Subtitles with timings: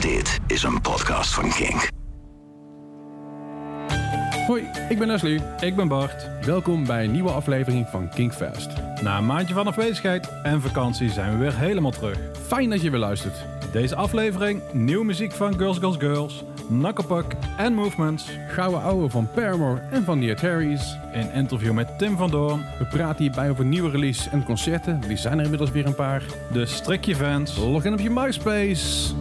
[0.00, 1.88] Dit is een podcast van Kink.
[4.46, 5.40] Hoi, ik ben Leslie.
[5.60, 6.28] Ik ben Bart.
[6.44, 8.70] Welkom bij een nieuwe aflevering van Kinkfest.
[9.02, 12.18] Na een maandje van afwezigheid en vakantie zijn we weer helemaal terug.
[12.46, 13.34] Fijn dat je weer luistert.
[13.72, 18.30] Deze aflevering nieuwe muziek van Girls Girls Girls, Knucklepuck en Movements.
[18.48, 20.96] Gouden ouwe van Paramore en van The Ataris.
[21.12, 22.64] Een interview met Tim van Doorn.
[22.78, 25.00] We praten hierbij over nieuwe release en concerten.
[25.00, 26.22] Die zijn er inmiddels weer een paar.
[26.52, 27.56] De strikje fans.
[27.56, 29.14] Log in op je MySpace.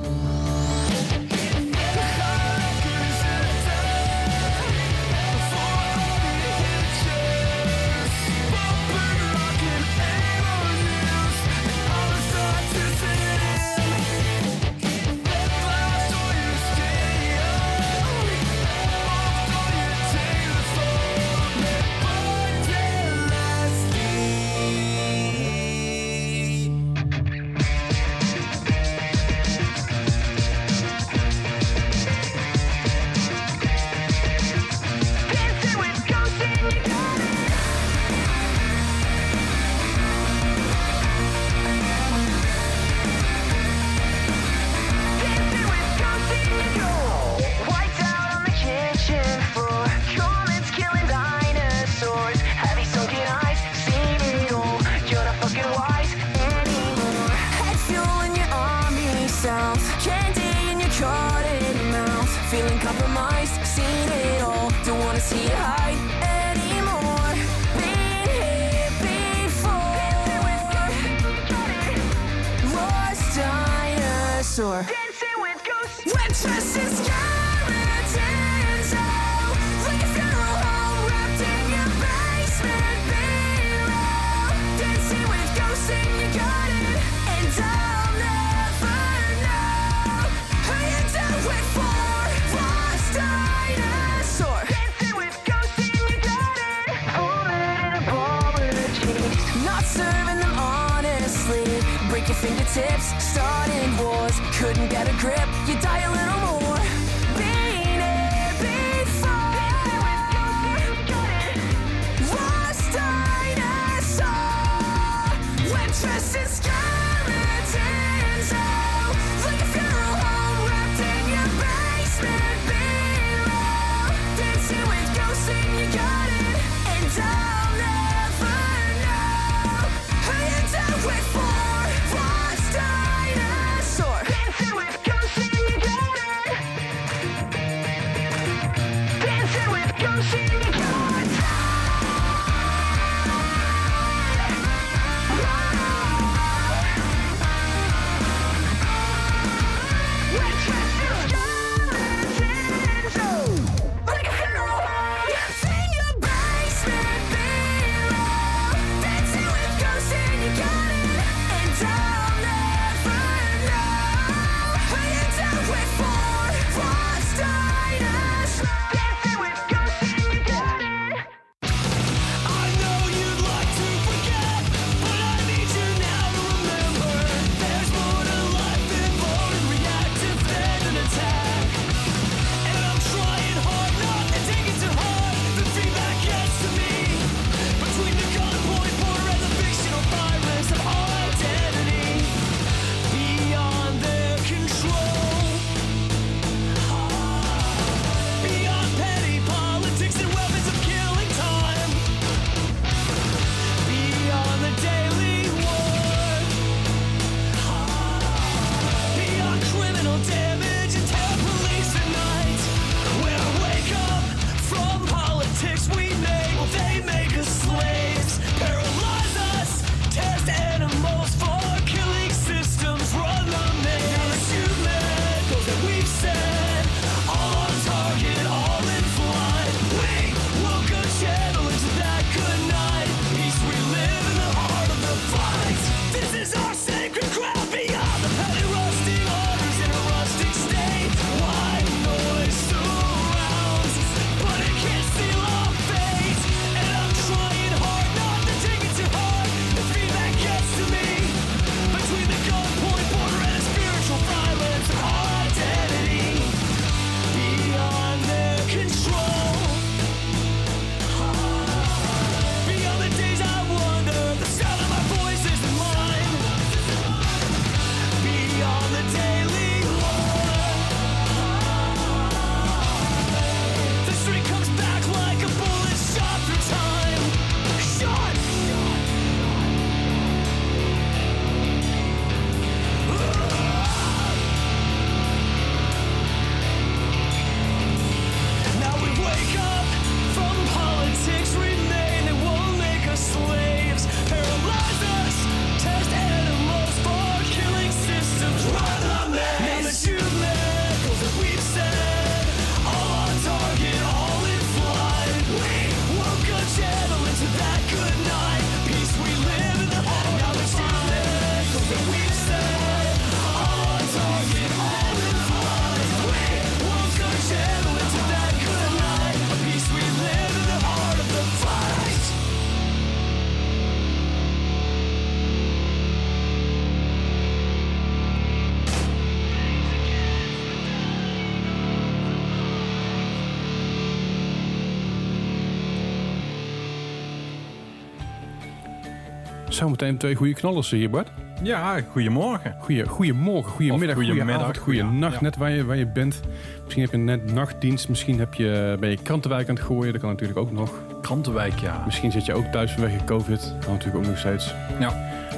[339.79, 341.31] Zo meteen twee goede knallers hier, Bart.
[341.63, 342.75] Ja, goedemorgen.
[342.79, 345.41] Goeie, goedemorgen, goedemiddag, goedemiddag, goedemiddag, goede goeie- nacht, ja.
[345.41, 346.39] net waar je, waar je bent.
[346.83, 350.21] Misschien heb je net nachtdienst, misschien heb je, ben je krantenwijk aan het gooien, dat
[350.21, 350.93] kan natuurlijk ook nog.
[351.21, 352.01] Krantenwijk, ja.
[352.05, 354.73] Misschien zit je ook thuis vanwege COVID, kan natuurlijk ook nog steeds.
[354.99, 355.11] Ja.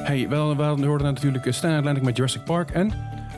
[0.04, 2.92] Hey, wel, we hoorden natuurlijk uh, Stan Atlantic met Jurassic Park en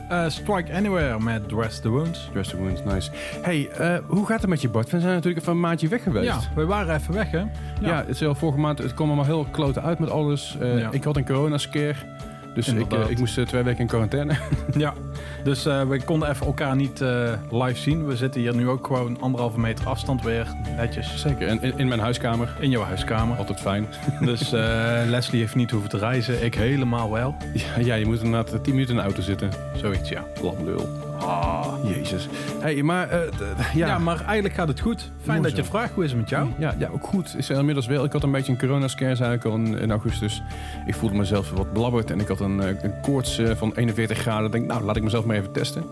[0.08, 2.28] Eh, Strike Anywhere met Dress the Wounds.
[2.32, 3.10] Jurassic Wounds, nice.
[3.42, 4.90] Hey, eh, hoe gaat het met je Bart?
[4.90, 6.26] We zijn natuurlijk even een maandje weg geweest.
[6.26, 7.42] Ja, we waren even weg, hè?
[7.80, 8.78] Ja, het is wel vorige maand.
[8.78, 10.56] Het kwam allemaal heel kloten uit met alles.
[10.60, 10.88] Eh, Ja.
[10.90, 11.94] Ik had een corona-scare.
[12.54, 14.36] Dus ik, eh, ik moest eh, twee weken in quarantaine.
[14.76, 14.94] Ja,
[15.44, 17.00] dus eh, we konden even elkaar niet
[17.50, 18.06] live zien.
[18.06, 20.46] We zitten hier nu ook gewoon anderhalve meter afstand weer
[20.76, 21.48] netjes Zeker.
[21.48, 22.56] En in, in mijn huiskamer.
[22.60, 23.36] in jouw huiskamer.
[23.36, 23.86] Altijd fijn.
[24.20, 24.50] Dus
[25.06, 26.44] Leslie heeft niet hoeven te reizen.
[26.44, 27.36] Ik helemaal wel.
[27.52, 29.50] Ja, ja, je moet inderdaad 10 minuten in de auto zitten.
[29.76, 30.24] Zoiets, ja.
[30.42, 31.03] Lamlul.
[31.18, 32.28] Ah, jezus.
[32.60, 33.08] Hey, maar...
[33.10, 33.18] eh,
[33.74, 35.12] Ja, ja, maar eigenlijk gaat het goed.
[35.22, 35.92] Fijn dat je het vraagt.
[35.94, 36.48] Hoe is het met jou?
[36.58, 37.34] Ja, ja, ook goed.
[37.38, 38.04] Is er inmiddels wel.
[38.04, 40.42] Ik had een beetje een corona-scare, ik al in, in augustus.
[40.86, 44.18] Ik voelde mezelf wat blabberd en ik had een, eh, een koorts eh, van 41
[44.18, 44.46] graden.
[44.46, 45.84] Ik denk, nou, laat ik mezelf maar even testen.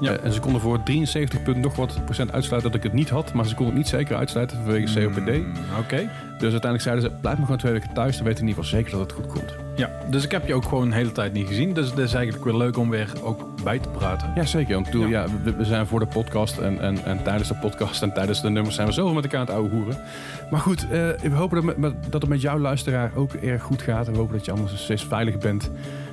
[0.00, 0.12] Ja.
[0.12, 3.08] Eh, en ze konden voor 73 punt nog wat procent uitsluiten dat ik het niet
[3.10, 3.32] had.
[3.32, 5.18] Maar ze konden het niet zeker uitsluiten vanwege COPD.
[5.30, 6.08] Mm, Oké.
[6.38, 8.16] Dus uiteindelijk zeiden ze, blijf maar gewoon twee weken thuis.
[8.16, 9.54] Dan weten we in ieder geval zeker dat het goed komt.
[9.76, 11.72] Ja, dus ik heb je ook gewoon de hele tijd niet gezien.
[11.72, 14.30] Dus het is eigenlijk weer leuk om weer ook bij te praten.
[14.34, 14.74] Ja, zeker.
[14.74, 15.22] Want bedoel, Ja.
[15.22, 15.26] ja.
[15.44, 18.50] we, we zijn voor de podcast en, en, en tijdens de podcast en tijdens de
[18.50, 19.96] nummers zijn we zoveel met elkaar aan het ouwe hoeren.
[20.50, 20.88] Maar goed, eh,
[21.22, 24.06] we hopen dat, met, met- dat het met jouw luisteraar ook erg goed gaat.
[24.06, 25.70] En we hopen dat je allemaal steeds veilig bent.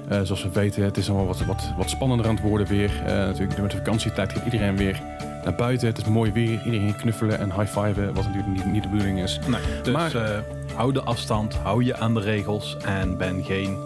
[0.09, 2.91] Eh, zoals we weten, het is allemaal wat, wat, wat spannender aan het worden weer.
[3.05, 5.01] Eh, natuurlijk, met de vakantietijd gaat iedereen weer
[5.43, 5.87] naar buiten.
[5.87, 6.61] Het is mooi weer.
[6.65, 9.39] Iedereen knuffelen en high-fiven, wat natuurlijk niet, niet de bedoeling is.
[9.47, 10.37] Nee, dus Maar- eh,
[10.75, 13.77] hou de afstand, hou je aan de regels en ben geen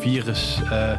[0.00, 0.96] virus, hoe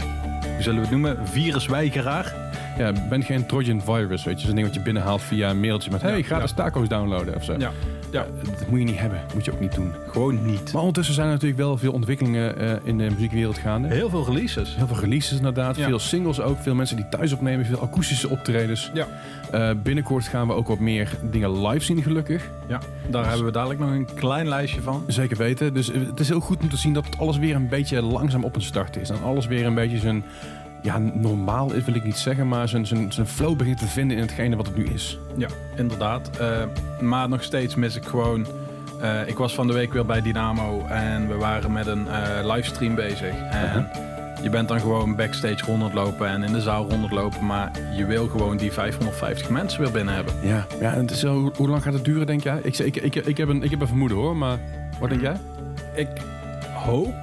[0.60, 2.34] zullen we het noemen, virusweigeraar.
[2.78, 4.46] Ja, ben geen Trojan virus, weet je.
[4.48, 6.02] Zo'n ding wat je binnenhaalt via een mailtje met...
[6.02, 6.56] hey, Ja, gratis ja.
[6.56, 7.56] taco's downloaden of zo.
[7.58, 7.72] Ja,
[8.12, 8.26] ja,
[8.60, 9.22] Dat moet je niet hebben.
[9.34, 9.94] moet je ook niet doen.
[10.08, 10.72] gewoon niet.
[10.74, 13.88] Maar ondertussen zijn er natuurlijk wel veel ontwikkelingen eh, in de muziekwereld gaande.
[13.88, 14.76] Heel veel releases.
[14.76, 15.88] Heel veel releases inderdaad, Ja.
[15.88, 18.92] veel singles ook, veel mensen die thuis opnemen, veel akoestische optredens.
[18.94, 19.08] Ja.
[19.52, 22.50] Eh, binnenkort gaan we ook wat meer dingen live zien gelukkig.
[22.68, 22.80] Ja,
[23.10, 25.04] daar hebben we dadelijk nog een klein lijstje van.
[25.08, 25.74] Zeker weten.
[25.74, 28.02] Dus eh, het is heel goed om te zien dat het alles weer een beetje
[28.02, 29.10] langzaam op een start is.
[29.10, 30.24] En alles weer een beetje zijn,
[30.82, 34.18] ja, normaal is wil ik niet zeggen, maar zijn, zijn, zijn flow begint te vinden
[34.18, 35.20] in hetgene wat het nu is.
[35.38, 36.38] Ja, inderdaad.
[36.38, 36.64] Eh,
[37.02, 38.46] maar nog steeds mis ik gewoon...
[39.02, 42.54] eh, ik was van de week weer bij Dynamo en we waren met een eh,
[42.54, 43.34] livestream bezig.
[43.52, 43.90] En
[44.44, 47.46] je bent dan gewoon backstage rondlopen en in de zaal rondlopen.
[47.46, 50.34] Maar je wil gewoon die 550 mensen weer binnen hebben.
[50.42, 52.60] Ja, ja en is hoe, hoe lang gaat het duren, denk jij?
[52.64, 54.60] Ik, ik, ik, ik, heb een, ik heb een vermoeden hoor, maar
[55.00, 55.38] wat denk jij?
[55.96, 56.08] Ik
[56.74, 57.14] hoop,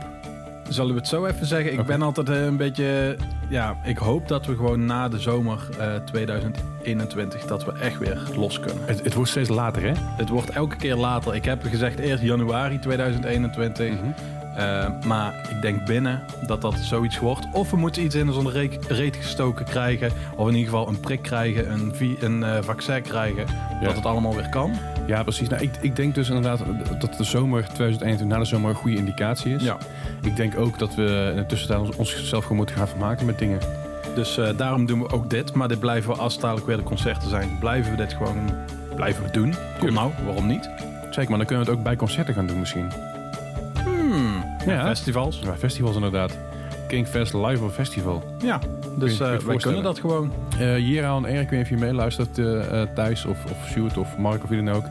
[0.68, 1.72] zullen we het zo even zeggen?
[1.72, 3.16] Ik ben altijd eh, een beetje...
[3.48, 8.22] Ja, ik hoop dat we gewoon na de zomer eh, 2021 dat we echt weer
[8.36, 8.82] los kunnen.
[8.86, 9.92] Het, het wordt steeds later, hè?
[9.96, 11.34] Het wordt elke keer later.
[11.34, 13.88] Ik heb gezegd eerst januari 2021.
[13.90, 14.04] Mhm.
[14.56, 17.46] Eh, maar ik denk binnen dat dat zoiets wordt.
[17.52, 20.10] Of we moeten iets in zo'n reek- reet gestoken krijgen.
[20.36, 23.46] Of in ieder geval een prik krijgen, een, een eh, vaccin krijgen.
[23.80, 23.86] Ja.
[23.86, 24.72] Dat het allemaal weer kan.
[25.08, 25.48] Ja, precies.
[25.48, 26.62] Nou, ik, ik denk dus inderdaad
[27.00, 29.62] dat de zomer 2021 na de zomer een goede indicatie is.
[29.62, 29.76] Ja.
[30.22, 33.38] Ik denk ook dat we in de tussentijd ons, onszelf gewoon moeten gaan vermaken met
[33.38, 33.58] dingen.
[34.14, 35.52] Dus eh, daarom doen we ook dit.
[35.52, 37.56] Maar dit blijven we als het dadelijk weer de concerten zijn.
[37.60, 38.50] Blijven we dit gewoon
[38.94, 39.54] blijven we doen.
[39.78, 40.70] Kom nou, waarom niet?
[41.10, 42.90] Zeker, maar dan kunnen we het ook bij concerten gaan doen misschien.
[43.84, 44.86] Hmm, Ja.
[44.86, 45.40] Festivals.
[45.44, 46.38] Ja, festivals inderdaad.
[46.86, 48.22] Kingfest Live of Festival.
[48.38, 48.58] Ja,
[48.96, 50.32] dus het wij kunnen dat gewoon.
[50.58, 52.34] Eh Jera en Erik, ik weet niet of je meeluistert,
[52.94, 54.84] Thijs of, of Sjoerd of Mark of wie dan ook.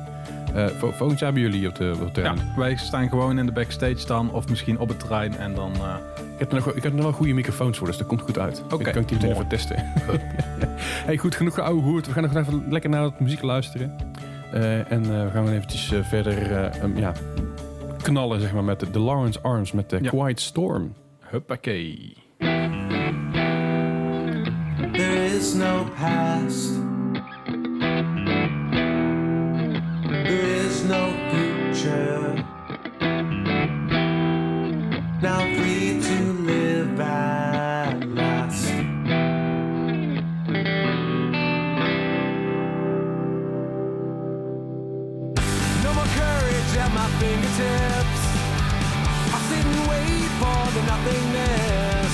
[0.58, 2.54] Eh, vo- volgend jaar bij jullie op de, op de Ja, terrein.
[2.56, 4.32] wij staan gewoon in de backstage dan.
[4.32, 5.38] Of misschien op het terrein.
[5.38, 5.74] En dan...
[5.74, 5.96] eh,
[6.34, 8.22] Ik heb er nog, ik heb er nog wel goede microfoons voor, dus dat komt
[8.22, 8.64] goed uit.
[8.72, 9.76] Oké, Dan kan ik die meteen even testen.
[11.08, 12.06] hey, goed, genoeg ouwe hoert.
[12.08, 13.96] We gaan nog even lekker naar het muziek luisteren.
[14.54, 17.12] Eh, en eh, we gaan eventjes verder eh, um, ja,
[18.02, 20.10] knallen zeg maar, met de, de Lawrence Arms, met de Ja.
[20.10, 20.94] Quiet Storm.
[21.20, 22.16] Huppakee.
[24.92, 26.72] There is no past.
[31.88, 32.46] Future.
[35.22, 38.74] Now free to live at last.
[45.84, 48.24] No more courage at my fingertips.
[49.34, 52.14] I sit and wait for the nothingness.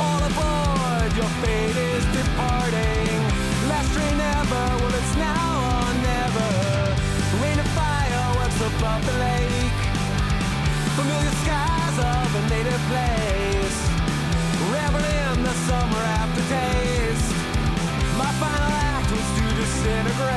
[0.00, 1.75] All aboard, your fate
[12.26, 13.78] of a native place.
[14.72, 17.30] Revel in the summer aftertaste.
[18.18, 20.34] My final act was to disintegrate.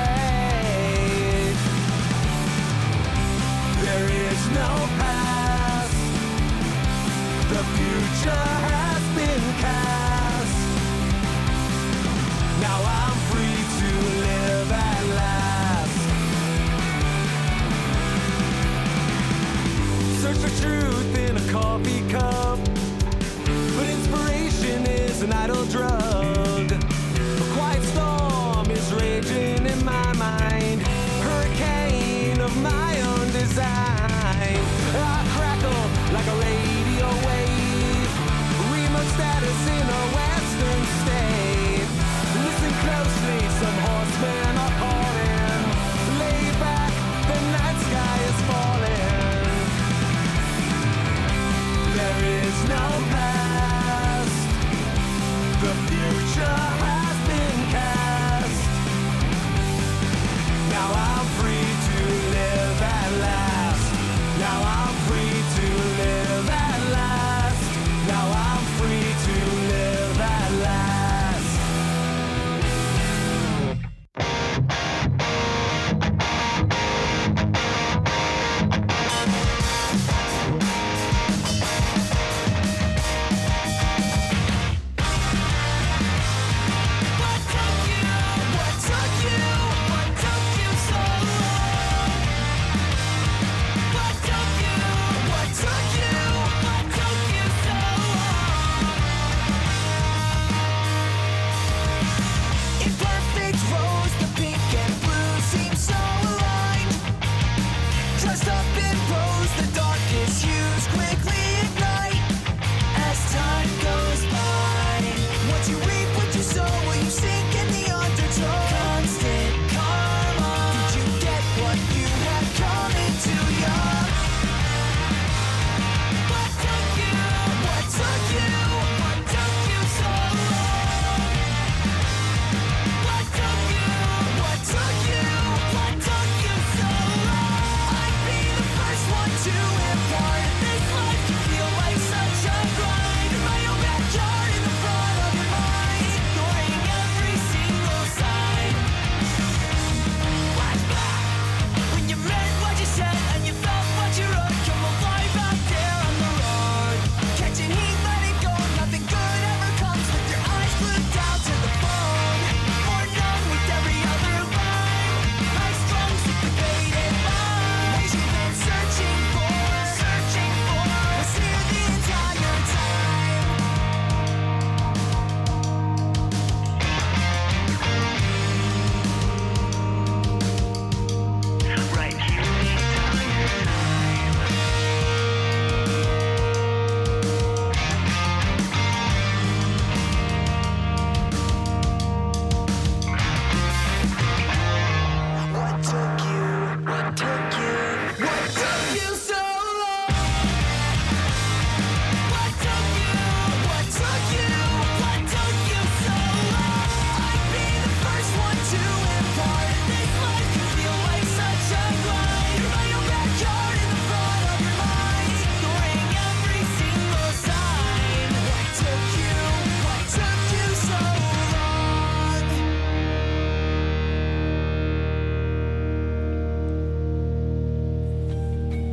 [3.85, 4.69] There is no
[4.99, 5.95] past.
[7.53, 9.98] The future has been cast.
[20.39, 22.59] For truth in a coffee cup.
[23.75, 26.38] But inspiration is an idle drug.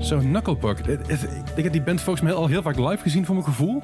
[0.07, 0.87] Zo, Knucklepuck.
[0.87, 3.47] Het- het- Ik heb die band volgens mij al heel vaak live gezien voor mijn
[3.47, 3.83] gevoel.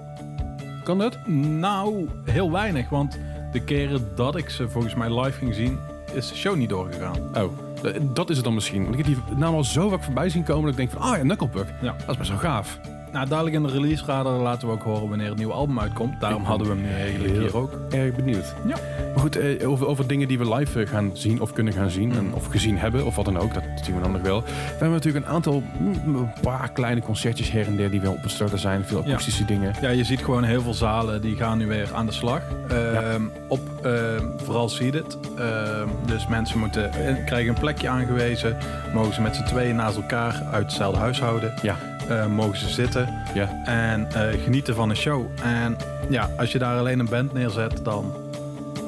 [0.85, 1.27] Kan dat?
[1.27, 3.19] Nou, heel weinig, want
[3.53, 5.79] de keren dat ik ze volgens mij live ging zien,
[6.13, 7.17] is de show niet doorgegaan.
[7.37, 7.53] Oh,
[7.85, 8.83] eh, dat is het dan misschien.
[8.85, 11.01] Want ik heb die naam al zo vaak voorbij zien komen dat ik denk van,
[11.11, 11.67] ah ja, Knucklepuck.
[11.83, 11.95] Ja.
[11.99, 12.79] Dat is best wel gaaf.
[13.13, 16.21] Nou, dadelijk in de release radar laten we ook horen wanneer het nieuwe album uitkomt.
[16.21, 17.79] Daarom hadden we hem nu eigenlijk hier ook.
[17.91, 18.55] Erg benieuwd.
[18.67, 18.77] Ja.
[19.13, 21.91] Maar goed, eh, over, over dingen die we live eh, gaan zien of kunnen gaan
[21.91, 22.13] zien.
[22.13, 23.55] En, of gezien hebben, of wat dan ook.
[23.55, 24.43] Dat zien we dan nog wel.
[24.43, 28.13] We hebben natuurlijk een aantal, mm, een paar kleine concertjes her en der die wel
[28.13, 28.85] op het starten zijn.
[28.85, 29.75] Veel akoestische dingen.
[29.81, 32.41] Ja, je ziet gewoon heel veel zalen die gaan nu weer aan de slag.
[32.69, 35.19] Ehm, Op ehm, vooral Seeded.
[35.39, 38.57] Ehm, dus mensen moeten, eh, krijgen een plekje aangewezen.
[38.95, 41.53] Mogen ze met z'n tweeën naast elkaar uit hetzelfde huishouden.
[41.63, 41.77] Ja,
[42.13, 43.49] Eh, mogen ze zitten ja.
[43.65, 45.27] en eh, genieten van een show.
[45.43, 45.77] En
[46.09, 48.15] ja, als je daar alleen een band neerzet, dan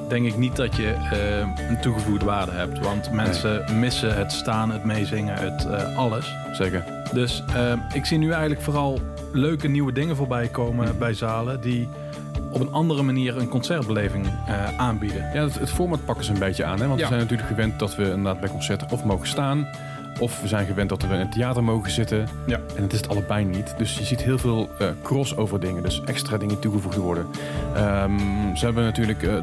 [0.08, 2.78] denk ik niet dat je eh, een toegevoegde waarde hebt.
[2.78, 5.66] Want mensen missen het staan, het meezingen, het
[5.96, 6.34] alles.
[6.52, 6.84] Zeker.
[7.12, 7.44] Dus
[7.92, 9.00] ik zie nu eigenlijk vooral
[9.32, 11.88] leuke nieuwe dingen voorbij komen bij zalen die
[12.50, 14.26] op een andere manier een concertbeleving
[14.76, 15.30] aanbieden.
[15.34, 16.80] Ja, het, het format pakken ze een beetje aan.
[16.80, 16.86] Hè?
[16.86, 17.04] Want Ja.
[17.08, 19.68] we zijn natuurlijk gewend dat we inderdaad bij concerten of mogen staan.
[20.20, 22.28] Of we zijn gewend dat we in een theater mogen zitten.
[22.46, 22.58] Ja.
[22.76, 23.74] En het is het allebei niet.
[23.78, 25.82] Dus je ziet heel veel eh, crossover dingen.
[25.82, 27.26] Dus extra dingen toegevoegd worden.
[27.74, 28.18] Ehm,
[28.56, 29.22] ze hebben natuurlijk...
[29.22, 29.34] eh,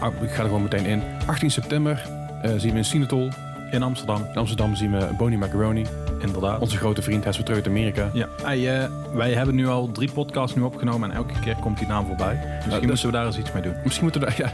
[0.00, 1.02] ah, ik ga er gewoon meteen in.
[1.26, 2.02] 18 september
[2.42, 3.28] eh, zien we in Sinatol.
[3.70, 5.84] In Amsterdam, In Amsterdam zien we Bonnie Macaroni.
[6.20, 6.60] inderdaad.
[6.60, 7.20] Onze grote vriend.
[7.22, 8.08] Hij is weer terug uit Amerika.
[8.12, 11.86] Ja, hey, wij hebben nu al drie podcasts nu opgenomen en elke keer komt die
[11.86, 12.34] naam voorbij.
[12.34, 13.74] Dus misschien dat- moeten we daar eens iets mee doen.
[13.82, 14.26] Misschien moeten we...
[14.26, 14.50] daar- Ja,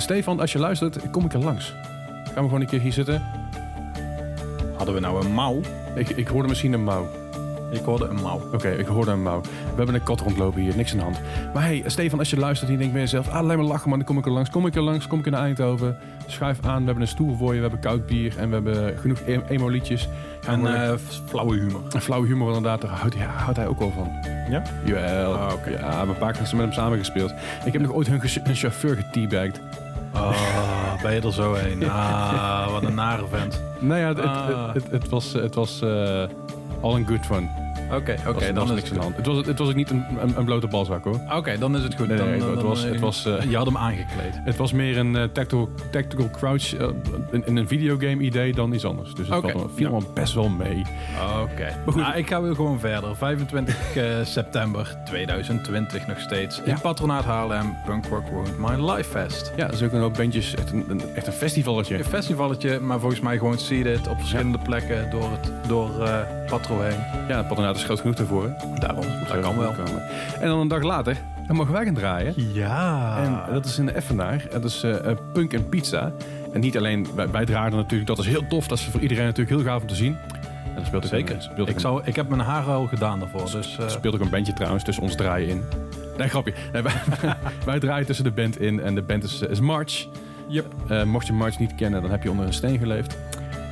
[0.00, 1.74] Stefan, als je luistert, kom ik er langs.
[2.24, 3.22] Gaan we gewoon een keer hier zitten?
[4.80, 5.60] Hadden we nou een mouw?
[5.94, 7.08] Ik, ik hoorde misschien een mouw.
[7.70, 8.40] Ik hoorde een mouw.
[8.52, 9.40] Oké, ik hoorde een mouw.
[9.40, 11.20] We hebben een kat rondlopen hier, niks aan de hand.
[11.54, 13.28] Maar hey, Stefan, als je luistert en je denkt bij jezelf...
[13.28, 14.50] Ah, laat me lachen man, dan kom ik er langs.
[14.50, 15.96] Kom ik er langs, kom ik in Eindhoven.
[16.26, 18.38] Schuif aan, we hebben een stoel voor je, we hebben koud bier...
[18.38, 20.08] en we hebben genoeg e- emo-liedjes.
[20.46, 20.92] En eh,
[21.26, 21.80] flauwe humor.
[21.98, 24.10] flauwe humor inderdaad, daar houdt, ja, houdt hij ook wel van.
[24.50, 24.62] Ja?
[24.84, 25.34] Jawel.
[25.34, 25.70] Ah, oké.
[25.70, 27.32] Ja, we hebben een paar keer met hem samengespeeld.
[27.64, 28.20] Ik heb nog ooit hun,
[28.54, 29.60] chauffeur geteabagged.
[30.94, 31.90] Oh, ben je er zo heen?
[31.90, 33.62] Ah, wat een nare vent.
[33.78, 34.74] Nou ja, het, het, Ah.
[34.74, 36.24] het, het was, het was eh,
[36.80, 37.48] all in good fun.
[37.94, 39.16] Oké, oké, was, dan was is niks aan de hand.
[39.16, 41.20] Het was, het was ook niet een, een, een blote balzak hoor.
[41.36, 42.08] Oké, dan is het goed.
[42.08, 44.32] Nee, dan, nee, dan- het was- eh, het was, eh, je had hem aangekleed.
[44.44, 46.86] Het was meer een eh, tactical, tactical crouch eh,
[47.30, 49.14] in, in een videogame idee dan iets anders.
[49.14, 50.06] Dus het valt- viel ja.
[50.14, 50.82] best wel mee.
[51.42, 51.74] Oké.
[51.84, 53.16] Maar goed, ik ga weer gewoon verder.
[53.16, 56.60] 25 eh, september 2020 nog steeds.
[56.64, 56.72] Ja.
[56.74, 59.52] In Patronaat Haarlem, Punk Rock Ruined My Life Fest.
[59.56, 60.54] Ja, er zijn ook een hoop bandjes.
[60.54, 61.98] Echt een, een, echt een festivalletje.
[61.98, 66.80] Een festivalletje, maar volgens mij gewoon seated op verschillende plekken door, het, door eh Patro
[66.80, 66.98] heen.
[67.28, 68.44] Ja, patronaat is groot genoeg daarvoor.
[68.44, 68.78] hè.
[68.78, 69.72] Daarom, Moet dat kan wel.
[69.72, 70.02] komen.
[70.40, 71.16] En dan een dag later,
[71.46, 72.34] dan mogen wij gaan draaien.
[72.52, 73.18] Ja.
[73.46, 74.44] En dat is in de Effenaar.
[74.50, 76.12] Dat is eh, eh, Punk en Pizza.
[76.52, 78.66] En niet alleen, wij, wij draaien natuurlijk, dat is heel tof.
[78.68, 80.16] Dat is voor iedereen natuurlijk heel gaaf om te zien.
[80.64, 81.34] En dan speelt ook Zeker.
[81.34, 83.50] Een, speelt ook Ik, een- zou, ik heb mijn haar al gedaan daarvoor.
[83.50, 85.62] Dus, eh, speelt ook een bandje trouwens tussen ons draaien in.
[86.18, 86.52] Nee, grapje.
[86.72, 86.92] Nee, wij,
[87.64, 90.06] wij draaien tussen de band in en de band is, is March.
[90.48, 90.66] Yep.
[91.06, 93.16] Mocht je March niet kennen, dan heb je onder een steen geleefd.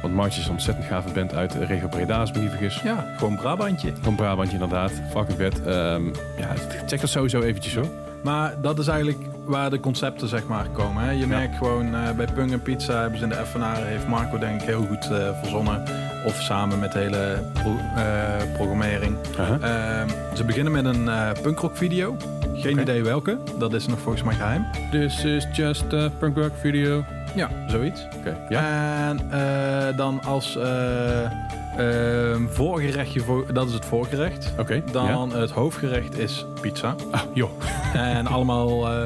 [0.02, 2.80] Want March is een ontzettend gave band uit de regio Breda, als ik vergis.
[2.82, 3.92] ja, gewoon Brabantje.
[4.00, 4.92] Van Brabantje inderdaad.
[5.10, 5.62] Fucking vet.
[5.62, 6.06] Ehm,
[6.38, 6.48] ja,
[6.86, 7.86] check dat sowieso eventjes hoor.
[8.22, 11.02] Maar dat is eigenlijk waar de concepten zeg maar komen.
[11.04, 11.10] Hè?
[11.10, 14.38] Je merkt gewoon eh, bij Punk en Pizza hebben ze in de FNR, heeft Marco
[14.38, 15.82] denk ik heel goed eh, verzonnen.
[16.24, 19.16] Of samen met de hele pro- eh, programmering.
[19.60, 21.08] Ehm, ze beginnen met een
[21.42, 22.16] punkrock video.
[22.60, 23.38] Geen idee welke.
[23.58, 24.66] Dat is nog volgens mij geheim.
[24.90, 27.04] This is just a punk rock video.
[27.34, 28.06] Ja, zoiets.
[28.18, 28.60] Oké, ja.
[29.08, 34.52] En eh, dan als ehm, voorgerechtje, voor, dat is het voorgerecht.
[34.58, 36.94] Oké, Dan het hoofdgerecht is pizza.
[37.10, 37.50] Ah, joh.
[37.94, 39.02] En allemaal eh,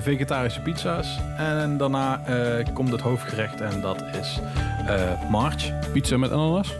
[0.00, 1.18] vegetarische pizza's.
[1.36, 2.20] En daarna
[2.72, 4.40] komt het hoofdgerecht en dat is
[5.30, 5.90] march.
[5.92, 6.74] Pizza met ananas?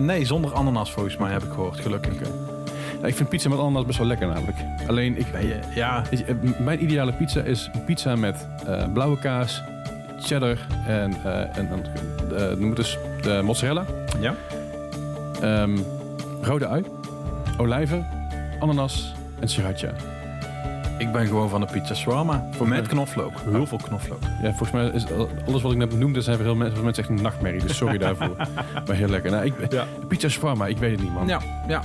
[0.00, 2.12] Nee, zonder ananas volgens mij heb ik gehoord, gelukkig.
[3.06, 4.56] Ik vind pizza met ananas best wel lekker namelijk.
[4.86, 9.62] Alleen, ik, Ben je- Ja, eh, mijn ideale pizza is pizza met eh, blauwe kaas,
[10.20, 11.82] cheddar en, eh en dan,
[12.38, 13.84] eh, noem het dus de mozzarella.
[14.20, 14.34] ja.
[15.40, 15.78] Ehm,
[16.42, 16.84] rode ui,
[17.58, 18.06] olijven,
[18.60, 19.88] ananas en sriracha.
[20.98, 22.44] Ik ben gewoon van de pizza shawarma.
[22.50, 23.32] Voor met knoflook.
[23.50, 24.18] Heel veel knoflook.
[24.42, 27.02] Ja, volgens mij is al- alles wat ik net noemde, zijn voor heel mensen, mensen
[27.02, 27.60] echt een nachtmerrie.
[27.60, 28.36] Dus sorry daarvoor.
[28.86, 29.30] Maar heel lekker.
[29.30, 29.84] Nou, ik, Ja.
[30.08, 31.26] Pizza shawarma, ik weet het niet man.
[31.26, 31.80] Ja, ja.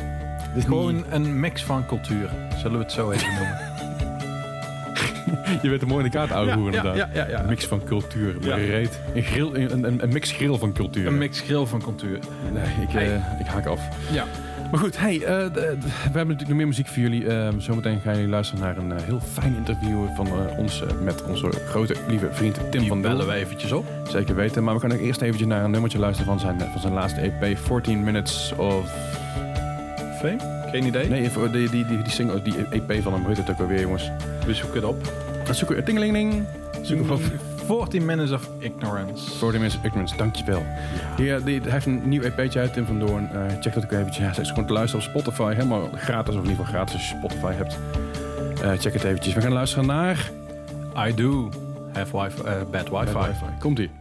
[0.56, 2.30] Is Gewoon niet- een mix van culturen.
[2.58, 3.58] Zullen we het zo even noemen?
[5.62, 7.16] je weet er mooi in de kaart oude hoeren ja, inderdaad.
[7.16, 7.40] ja, ja, ja.
[7.40, 8.36] Een mix van cultuur.
[8.42, 8.58] Ja.
[9.14, 11.08] Een, grill, een, een, een mix grill van cultuur.
[11.08, 12.20] Een mix grill van cultuur.
[12.54, 13.14] Nee, ik, Hey.
[13.16, 13.82] eh, ik haak af.
[14.12, 14.26] Ja.
[14.72, 15.62] Maar goed, hey, eh, d- d- we
[16.02, 17.28] hebben natuurlijk nog meer muziek voor jullie.
[17.30, 21.50] Ehm, zometeen gaan jullie luisteren naar een heel fijn interview van eh, ons met onze
[21.70, 23.28] grote lieve vriend Tim Die van bellen Del.
[23.28, 23.86] we eventjes op.
[24.10, 24.64] Zeker weten.
[24.64, 27.20] Maar we gaan ook eerst eventjes naar een nummertje luisteren van zijn, van zijn laatste
[27.22, 28.92] EP, 14 Minutes of...
[30.22, 30.70] Fame?
[30.72, 31.10] Geen idee.
[31.10, 33.80] Nee, voor die, die, die, die single, die EP van hem, heet het ook alweer,
[33.80, 34.12] jongens?
[34.46, 35.14] We zoeken het op.
[35.52, 36.44] Zoek er, tingelingeling.
[36.82, 37.22] Zoek hem op.
[37.66, 39.32] 14 Minutes of Ignorance.
[39.38, 40.66] 14 Minutes of Ignorance, dankjewel.
[41.16, 43.30] Die, eh, die, hij heeft een nieuw EP'tje uit, Tim van Doorn.
[43.32, 44.36] Eh, check dat ook eventjes.
[44.36, 45.54] Ja, is gewoon te luisteren op Spotify.
[45.54, 47.80] Helemaal gratis, of in ieder geval gratis als je Spotify hebt.
[48.62, 49.34] Eh, check het eventjes.
[49.34, 50.32] We gaan luisteren naar...
[51.08, 51.50] I do
[51.94, 53.46] have wifi, eh, bad wifi.
[53.60, 54.01] Komt-ie.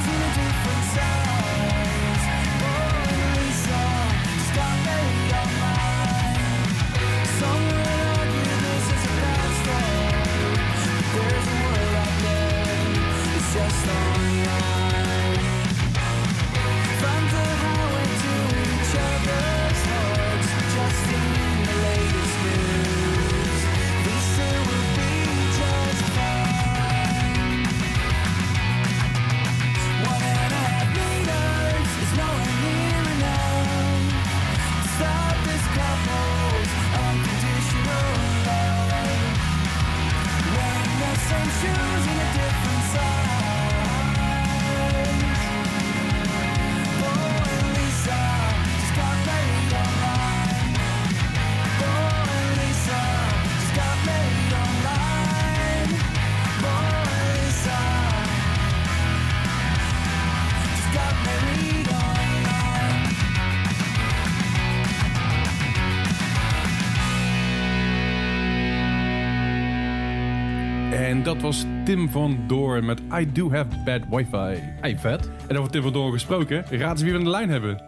[70.91, 74.61] En dat was Tim van Doorn met I Do Have Bad Wi-Fi.
[74.81, 75.29] Hey, vet.
[75.47, 77.81] En over Tim van Doorn gesproken, raad eens wie we aan de lijn hebben.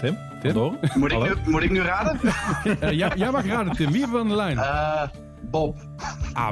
[0.00, 0.16] Tim?
[0.40, 0.52] Tim?
[0.52, 0.76] Door?
[0.94, 2.18] Moet ik, nu, moet ik nu raden?
[2.96, 3.90] Ja, jij mag raden, Tim.
[3.90, 4.58] Wie hebben we aan de lijn?
[4.58, 5.02] Eh,
[5.50, 5.76] Bob.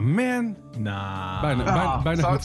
[0.03, 0.57] Man.
[0.79, 1.41] Nou.
[1.41, 2.31] Bijna, bijna.
[2.31, 2.41] Nee,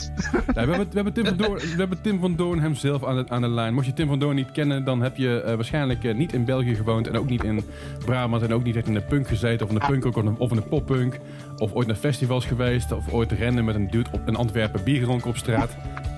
[0.54, 3.28] we, hebben, we, hebben Tim van Doorn, we hebben Tim van Doorn hemzelf aan de,
[3.28, 3.74] aan de lijn.
[3.74, 6.44] Mocht je Tim van Doorn niet kennen, dan heb je eh, waarschijnlijk eh, niet in
[6.44, 7.06] België gewoond.
[7.08, 7.64] En ook niet in
[8.04, 8.42] Brabant.
[8.42, 9.66] En ook niet echt in de punk gezeten.
[9.66, 11.18] Of in de punk of in, of in de poppunk.
[11.56, 12.92] Of ooit naar festivals geweest.
[12.92, 15.76] Of ooit rennen met een dude op in Antwerpen bier gedronken op straat.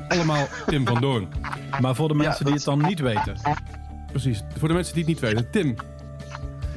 [0.08, 1.28] Allemaal Tim van Doorn.
[1.80, 3.36] Maar voor de mensen die dat- het dan niet weten.
[4.10, 4.44] Precies.
[4.58, 5.50] Voor de mensen die het niet weten.
[5.50, 5.74] Tim,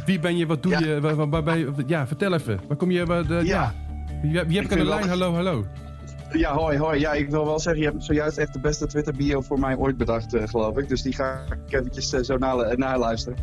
[0.07, 0.45] wie ben je?
[0.45, 0.79] Wat doe Ja.
[0.79, 0.99] je?
[1.01, 1.71] Waar, waar, waar ben je?
[1.87, 2.59] Ja, vertel even.
[2.67, 3.05] Waar kom je?
[3.05, 3.73] Waar, de, ja.
[4.21, 5.07] Wie, wie heb ik Ik aan de vind lijn?
[5.09, 5.65] Hallo, hallo.
[6.31, 6.99] Ja, hoi, hoi.
[6.99, 9.97] Ja, ik wil wel zeggen, je hebt zojuist echt de beste Twitter-bio voor mij ooit
[9.97, 10.89] bedacht, eh, geloof ik.
[10.89, 13.37] Dus die ga ik eventjes eh, zo na, naluisteren.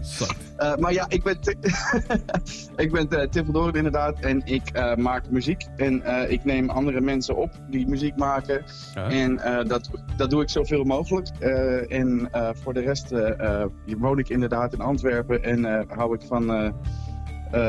[0.56, 1.38] Eh, maar ja, ik ben,
[2.84, 5.66] ik ben eh, Tim van Doorn inderdaad en ik eh, maak muziek.
[5.76, 8.64] En eh, ik neem andere mensen op die muziek maken.
[8.94, 9.08] Ja.
[9.10, 11.28] En eh, dat, dat doe ik zoveel mogelijk.
[11.38, 13.68] Eh, en eh, voor de rest eh, eh,
[13.98, 16.70] woon ik inderdaad in Antwerpen en eh, hou ik van eh,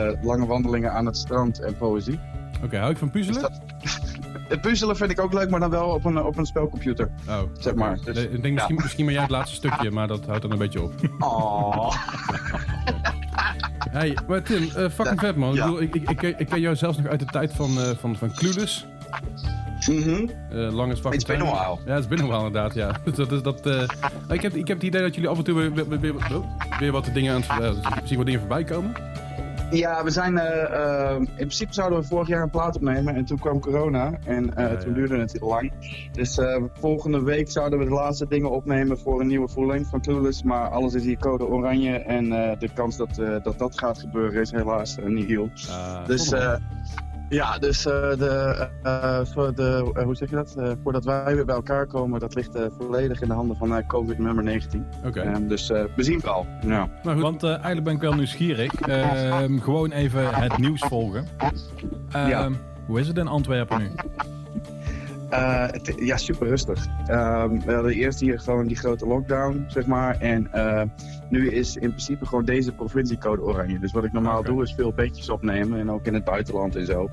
[0.10, 2.20] eh, lange wandelingen aan het strand en poëzie.
[2.64, 3.42] Oké, hou ik van puzzelen?
[3.42, 4.14] Dus dat-
[4.48, 7.10] Het puzzelen vind ik ook leuk, maar dan wel op een, op een spelcomputer.
[7.28, 7.98] Oh, zeg maar.
[8.04, 10.52] Dus- Nee, ik denk misschien, misschien maar jij het laatste stukje, maar dat houdt dan
[10.52, 10.94] een beetje op.
[11.20, 11.92] Oh.
[13.90, 15.50] Hey, maar Tim, eh, fucking vet man.
[15.50, 15.64] Ik, Ja.
[15.66, 17.90] bedoel, ik, ik, ik, ken- ik ken jou zelfs nog uit de tijd van, eh
[18.00, 18.86] van, van Clueless.
[19.90, 20.28] Mhm.
[20.52, 21.56] Eh lang is fucking It's been a time.
[21.56, 21.78] while.
[21.86, 22.92] Ja, het is binnen wel inderdaad, ja.
[23.16, 23.82] Dat, is dat, eh,
[24.30, 26.14] ik, heb, ik heb het idee dat jullie af en toe weer, weer, weer,
[26.80, 27.84] weer wat dingen aan het...
[27.84, 28.94] eh, zie wat dingen voorbij komen.
[29.72, 30.38] Ja, we zijn.
[30.38, 34.12] eh, eh, in principe zouden we vorig jaar een plaat opnemen en toen kwam corona
[34.26, 34.96] en Ja, toen ja.
[34.96, 35.72] duurde het heel lang.
[36.12, 36.40] Dus
[36.80, 40.44] volgende week zouden we de laatste dingen opnemen voor een nieuwe full-length van Clueless.
[40.44, 44.52] Maar alles is hier code oranje en de kans dat, dat dat gaat gebeuren is
[44.52, 45.50] helaas niet heel.
[45.70, 46.56] Ah, Dus eh,
[47.30, 50.56] ja, dus eh, de, eh, voor de, eh, hoe zeg je dat?
[50.58, 53.76] Eh, voordat wij weer bij elkaar komen, dat ligt eh, volledig in de handen van
[53.76, 54.86] eh, COVID nummer 19.
[55.06, 56.46] Oké, Ehm, dus eh, we zien wel.
[56.66, 56.90] Ja.
[57.04, 57.24] maar goed.
[57.24, 58.74] Want eh, eigenlijk ben ik wel nieuwsgierig.
[58.74, 61.28] Ehm, gewoon even het nieuws volgen.
[62.12, 62.50] Ehm, Ja.
[62.86, 63.90] Hoe is het in Antwerpen nu?
[65.36, 66.86] Eh, het- ja, super rustig.
[67.06, 70.20] Ehm, we hadden eerst hier gewoon die grote lockdown, zeg maar.
[70.20, 70.82] En eh,
[71.30, 73.80] nu is in principe gewoon deze provinciecode oranje.
[73.80, 75.80] Dus wat ik normaal doe is veel beetjes opnemen.
[75.80, 77.10] En ook in het buitenland en zo.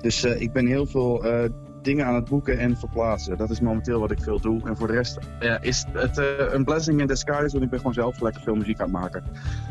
[0.00, 1.50] Dus eh, ik ben heel veel eh,
[1.82, 3.36] dingen aan het boeken en verplaatsen.
[3.36, 4.60] Dat is momenteel wat ik veel doe.
[4.68, 5.18] En voor de rest
[5.60, 6.20] is het
[6.52, 7.50] een blessing in disguise.
[7.52, 9.24] Want ik ben gewoon zelf lekker veel muziek aan het maken.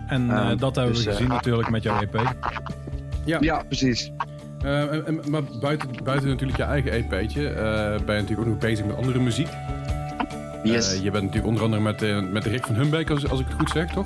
[0.07, 2.35] En eh, Ehm, dat hebben we dus, gezien natuurlijk met jouw EP.
[3.25, 3.37] Ja.
[3.41, 4.11] Ja, precies.
[4.61, 7.55] Eh, en- en- maar buiten, buiten natuurlijk je eigen EP'tje, eh
[8.05, 9.47] ben je natuurlijk ook nog bezig met andere muziek.
[10.63, 10.93] Yes.
[10.93, 13.55] Eh, je bent natuurlijk onder andere met, met Rick van Humbeek, als, als ik het
[13.55, 14.05] goed zeg, toch?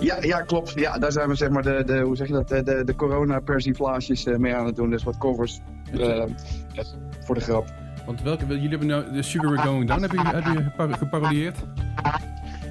[0.00, 0.72] Ja, ja, klopt.
[0.74, 4.24] Ja, daar zijn we zeg maar de, de hoe zeg je dat, de, de, corona-persiflages
[4.24, 4.90] mee aan het doen.
[4.90, 5.60] Dus wat covers
[7.24, 7.72] voor de grap.
[8.06, 10.96] Want welke, jullie hebben nou de Sugar We're Going Down, heb je, heb je gepa-
[10.96, 11.58] geparodieerd?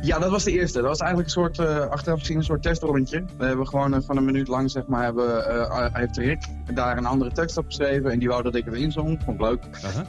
[0.03, 0.79] Ja, dat was de eerste.
[0.79, 3.23] Dat was eigenlijk een soort, eh, achteraf gezien een soort testrondje.
[3.37, 6.97] We hebben gewoon eh, van een minuut lang, zeg maar, hebben, eh, heeft Rick daar
[6.97, 8.11] een andere tekst op geschreven.
[8.11, 9.21] En die wou dat ik het inzong.
[9.25, 9.63] Vond ik leuk.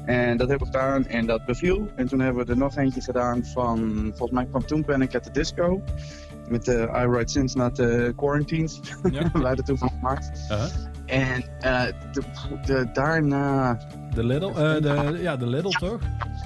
[0.05, 1.89] En dat hebben we gedaan en dat beviel.
[1.97, 5.23] En toen hebben we er nog eentje gedaan van, volgens mij kwam toen Panic at
[5.23, 5.83] the Disco.
[6.49, 8.81] met de I Write Sins Not uh, Quarantines.
[9.11, 9.31] Ja.
[9.43, 10.31] Wij er toen van gemaakt.
[11.07, 12.23] En de,
[12.67, 13.79] de, daarna...
[14.15, 15.99] De Lidl, de, ja, de Lidl toch?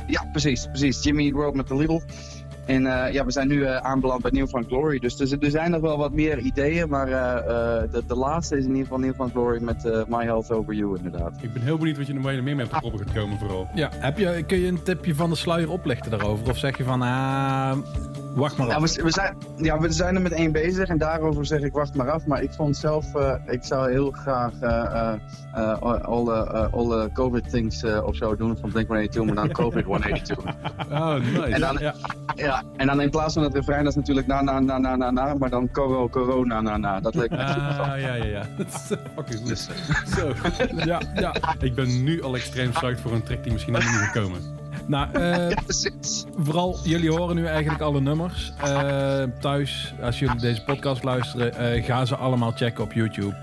[0.06, 1.02] Ja, precies, precies.
[1.02, 2.00] Jimmy Eat World met de Lidl.
[2.68, 4.98] En eh, ja, we zijn nu eh, aanbeland bij Nieuw van Glory.
[4.98, 6.88] Dus er, er zijn nog wel wat meer ideeën.
[6.88, 7.36] Maar eh,
[7.82, 10.50] eh, de, de laatste is in ieder geval Nieuw van Glory met eh, My Health
[10.50, 11.32] Over You inderdaad.
[11.40, 13.68] Ik ben heel benieuwd wat je er meer mee op de proppen gaat komen vooral.
[13.74, 13.90] Ja.
[13.94, 16.48] Heb je, kun je een tipje van de sluier oplichten daarover?
[16.50, 17.72] Of zeg je van, ah,
[18.34, 18.94] wacht maar Ja, af.
[18.96, 21.94] we, we, zijn, ja, we zijn er met één bezig en daarover zeg ik wacht
[21.94, 22.26] maar af.
[22.26, 25.12] Maar ik vond zelf, eh, ik zou heel graag eh, eh,
[25.54, 29.84] eh, alle, eh, alle COVID things eh, of zo doen van Blink-182, maar dan COVID
[29.84, 30.36] 182.
[30.92, 31.42] Oh, nice.
[31.42, 31.94] En dan, Ja.
[32.34, 34.96] ja, en dan in plaats van het refrein, dat is natuurlijk na, na, na, na,
[34.96, 37.00] na, na, maar dan coro, corona, na, na.
[37.00, 38.44] Dat leek me super Ah, ja, ja, ja.
[39.14, 39.48] Fucking goed.
[39.48, 39.68] Dus,
[40.16, 40.32] Zo.
[40.84, 41.34] Ja, ja.
[41.60, 44.57] Ik ben nu al extreem psyched voor een track die misschien helemaal niet gaat komen.
[44.88, 45.56] Nou, eh,
[46.36, 48.52] vooral jullie horen nu eigenlijk alle nummers.
[48.62, 53.34] Eh, thuis, als jullie deze podcast luisteren, eh, ga ze allemaal checken op YouTube.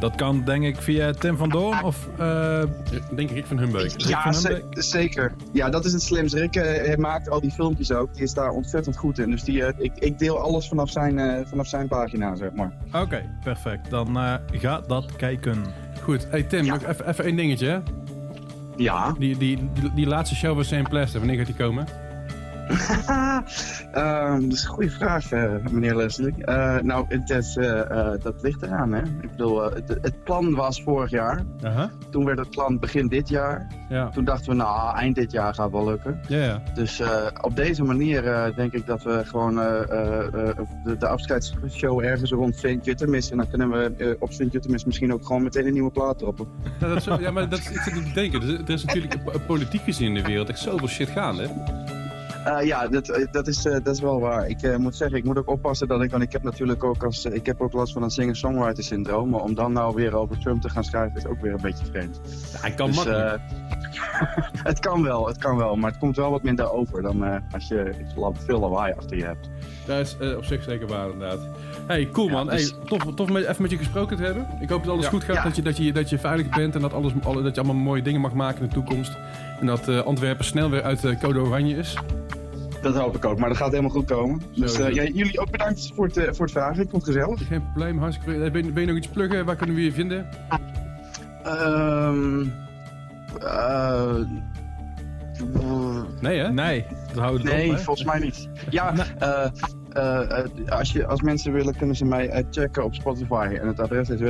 [0.00, 2.08] Dat kan denk ik via Tim van Doorn of...
[2.18, 4.00] eh, Ik Denk Rick van Humbeek.
[4.00, 5.32] Ja, van zeker.
[5.52, 6.38] Ja, dat is het slimste.
[6.38, 8.14] Rick hij maakt al die filmpjes ook.
[8.14, 9.30] Die is daar ontzettend goed in.
[9.30, 12.72] Dus die, ik, ik deel alles vanaf zijn, eh, vanaf zijn pagina, zeg maar.
[12.92, 13.90] Oké, perfect.
[13.90, 15.64] Dan eh, ga dat kijken.
[16.02, 16.26] Goed.
[16.30, 17.82] Hey Tim, nog even, even één dingetje.
[18.76, 19.14] Ja.
[19.18, 19.58] Die, die,
[19.94, 20.88] die, laatste show van St.
[20.88, 21.86] Plaster, wanneer gaat die komen?
[23.92, 26.44] Ehm, dat is een goede vraag, eh, meneer Leslie.
[26.44, 29.02] Eh, nou, het is, eh, dat ligt eraan, hè.
[29.02, 31.42] Ik bedoel, het, het plan was vorig jaar.
[32.10, 33.66] Toen werd het plan begin dit jaar.
[33.88, 34.08] Ja.
[34.08, 36.20] Toen dachten we, nou, eind dit jaar gaat wel lukken.
[36.28, 36.62] Ja, ja.
[36.74, 37.02] Dus
[37.40, 40.54] op deze manier denk ik dat we gewoon de,
[40.98, 43.30] de afscheidsshow ergens rond Sint Jutemis.
[43.30, 46.46] En dan kunnen we op Sint Jutemis misschien ook gewoon meteen een nieuwe plaat droppen.
[46.80, 48.42] Ja, dat is, ja, maar dat, is- niet te denken.
[48.42, 51.48] Er is, natuurlijk politiek gezien in de wereld echt zoveel shit gaande.
[52.44, 54.48] Eh, ja, dat, eh, dat, is, eh, dat is wel waar.
[54.48, 57.04] Ik eh, moet zeggen, ik moet ook oppassen dat ik, want ik heb natuurlijk ook
[57.04, 59.28] als, ik heb ook last van een singer-songwriter syndroom.
[59.30, 61.84] Maar om dan nou weer over Trump te gaan schrijven is ook weer een beetje
[61.84, 62.20] vreemd.
[62.52, 63.40] Ja, hij kan Dus, makkelijk.
[64.70, 67.36] het kan wel, het kan wel, maar het komt wel wat minder over dan eh,
[67.52, 67.94] als je
[68.44, 69.50] veel lawaai achter je hebt.
[69.86, 71.40] Dat is op zich zeker waar, inderdaad.
[71.86, 72.44] Hey, cool man.
[72.44, 74.46] Ja, dus- hey, tof, tof met, even met je gesproken te hebben.
[74.60, 75.10] Ik hoop dat alles Ja.
[75.10, 75.42] goed gaat, Ja.
[75.42, 77.82] dat, je, dat, je, dat je veilig bent en dat, alles, alle, dat je allemaal
[77.82, 79.12] mooie dingen mag maken in de toekomst.
[79.62, 81.96] En dat eh, Antwerpen snel weer uit de code oranje is.
[82.80, 84.42] Dat hoop ik ook, maar dat gaat helemaal goed komen.
[84.54, 86.82] Dus eh, ja, jullie ook bedankt voor het, eh, voor het vragen.
[86.82, 87.46] Ik vond het gezellig.
[87.46, 88.50] Geen probleem, hartstikke.
[88.50, 89.44] Ben, je- ben je nog iets pluggen?
[89.44, 90.26] Waar kunnen we je vinden?
[91.42, 92.40] Ehm
[93.40, 94.16] eh,
[96.20, 96.52] Nee hè?
[96.52, 98.48] Nee, dat houdt het nee, op, volgens mij niet.
[98.70, 99.48] Ja, eh,
[99.92, 103.56] eh, eh, als, je, als mensen willen, kunnen ze mij eh, checken op Spotify.
[103.60, 104.20] En het adres is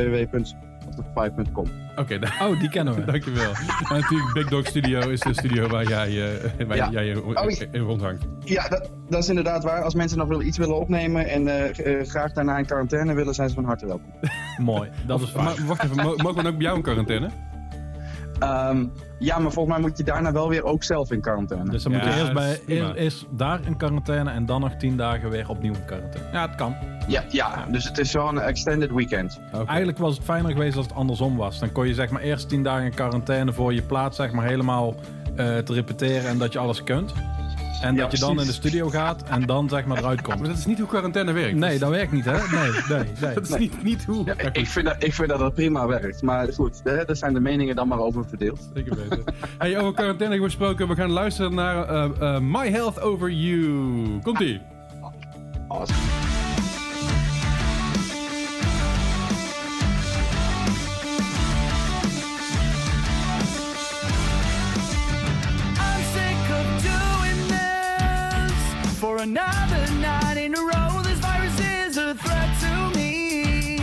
[0.96, 1.66] www.spotify.com.
[1.96, 3.05] Oké, Oh, die kennen we.
[3.12, 3.50] dankjewel.
[3.52, 6.88] en natuurlijk Big Dog Studio is de studio waar jij, eh, waar Ja.
[6.90, 7.66] jij je Oh, ja.
[7.72, 8.24] in rondhangt.
[8.44, 9.83] Ja, dat, dat is inderdaad waar.
[9.83, 13.48] Als mensen nog iets willen opnemen en eh, eh, graag daarna in quarantaine willen, zijn
[13.48, 14.11] ze van harte welkom.
[14.59, 15.66] Mooi, dat is Maar waar.
[15.66, 17.28] wacht even, mo- mogen we dan ook bij jou in quarantaine?
[18.42, 18.87] Ehm,
[19.18, 21.70] ja, maar volgens mij moet je daarna wel weer ook zelf in quarantaine.
[21.70, 24.96] Dus dan moet je eerst, bij, eerst, eerst daar in quarantaine en dan nog tien
[24.96, 26.28] dagen weer opnieuw in quarantaine.
[26.33, 26.74] Ja, het kan.
[27.07, 29.40] ja, ja, dus het is zo'n extended weekend.
[29.66, 31.59] Eigenlijk was het fijner geweest als het andersom was.
[31.59, 34.46] Dan kon je zeg maar eerst tien dagen in quarantaine voor je plaat zeg maar
[34.46, 34.94] helemaal
[35.37, 37.12] eh, te repeteren en dat je alles kunt.
[37.83, 40.37] En Ja, dat je dan in de studio gaat en dan zeg maar eruit Maar
[40.37, 40.47] komt.
[40.49, 41.57] dat is niet hoe quarantaine werkt.
[41.57, 42.33] Nee, dat werkt niet hè?
[42.33, 43.35] Nee, nee, nee.
[43.35, 44.25] Dat is niet, niet hoe...
[44.25, 46.23] Ja, ik, vind dat, ik vind dat dat prima werkt.
[46.23, 48.71] Maar goed, hè, daar zijn de meningen dan maar over verdeeld.
[48.75, 49.25] Zeker weten.
[49.59, 50.88] hey, over quarantaine gesproken.
[50.88, 54.18] We gaan luisteren naar eh, eh, My Health Over You.
[54.23, 54.61] Komt-ie.
[55.68, 56.40] Awesome.
[69.22, 71.00] Another night in a row.
[71.04, 73.78] This virus is a threat to me,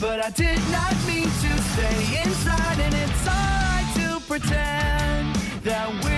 [0.00, 6.09] but I did not mean to stay inside, and it's alright to pretend that we're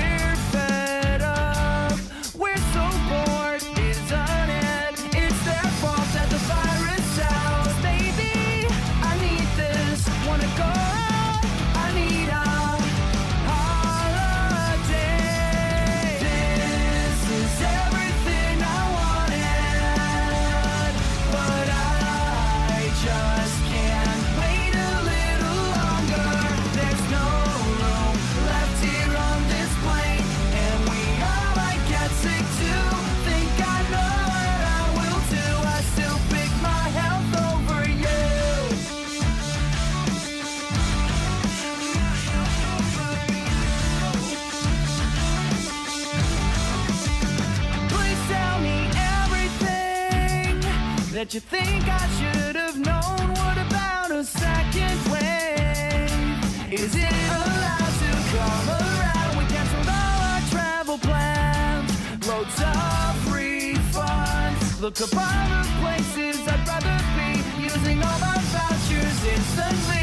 [51.22, 53.28] that you think I should have known.
[53.38, 56.72] What about a second wave?
[56.72, 59.38] Is it allowed to come around?
[59.38, 61.92] We canceled all our travel plans.
[62.26, 64.80] Loads of refunds.
[64.80, 67.30] Look up all the places I'd rather be.
[67.70, 70.01] Using all my vouchers instantly.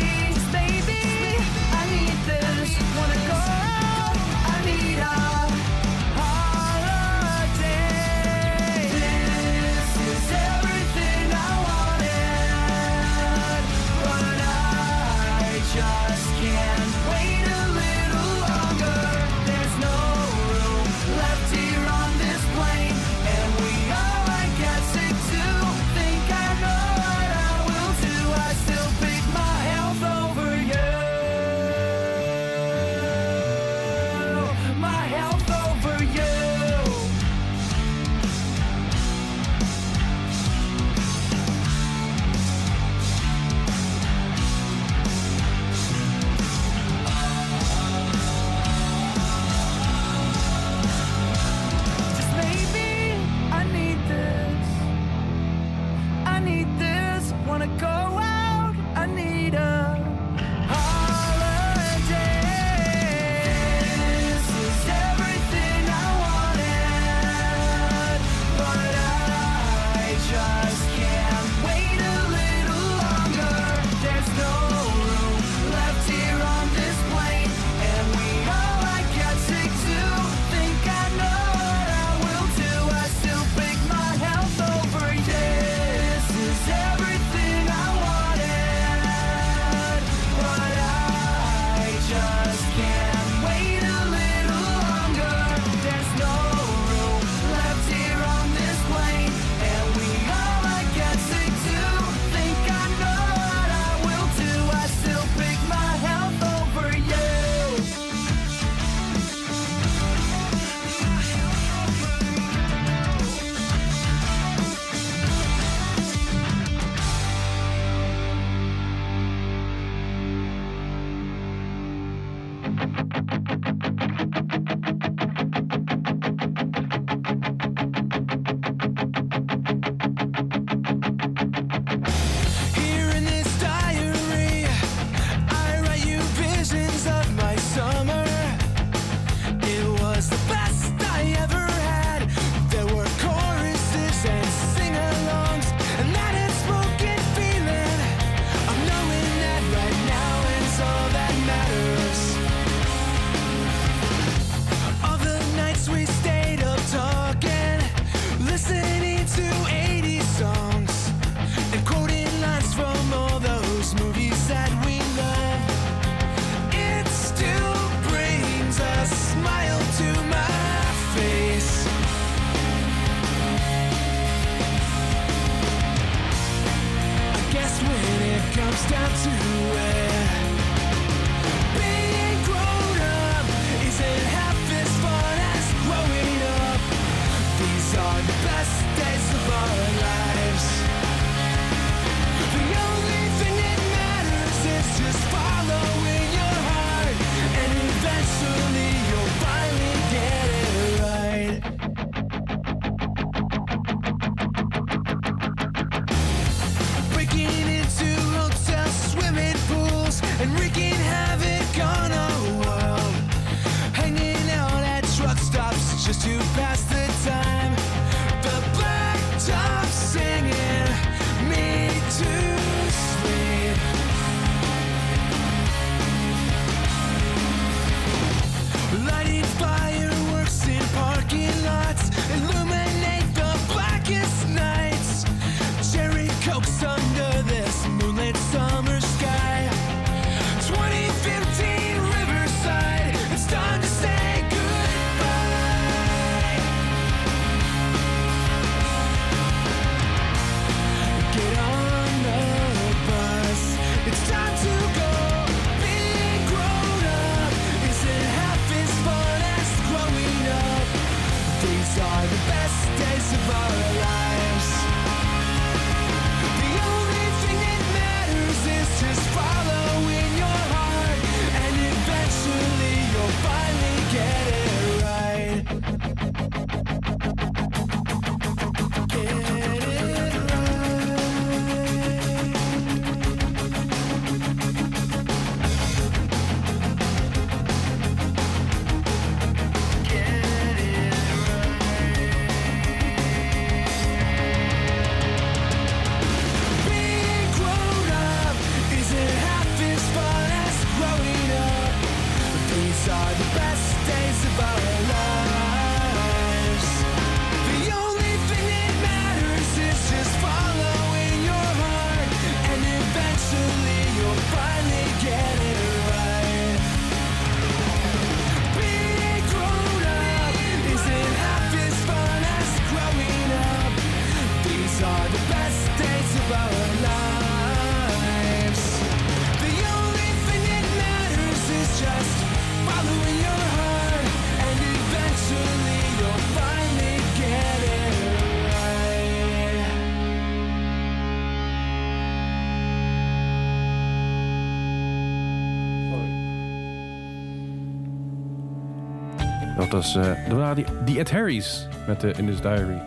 [350.14, 353.02] Was, eh, dat waren die, die Ed Harry's met de In This Diary.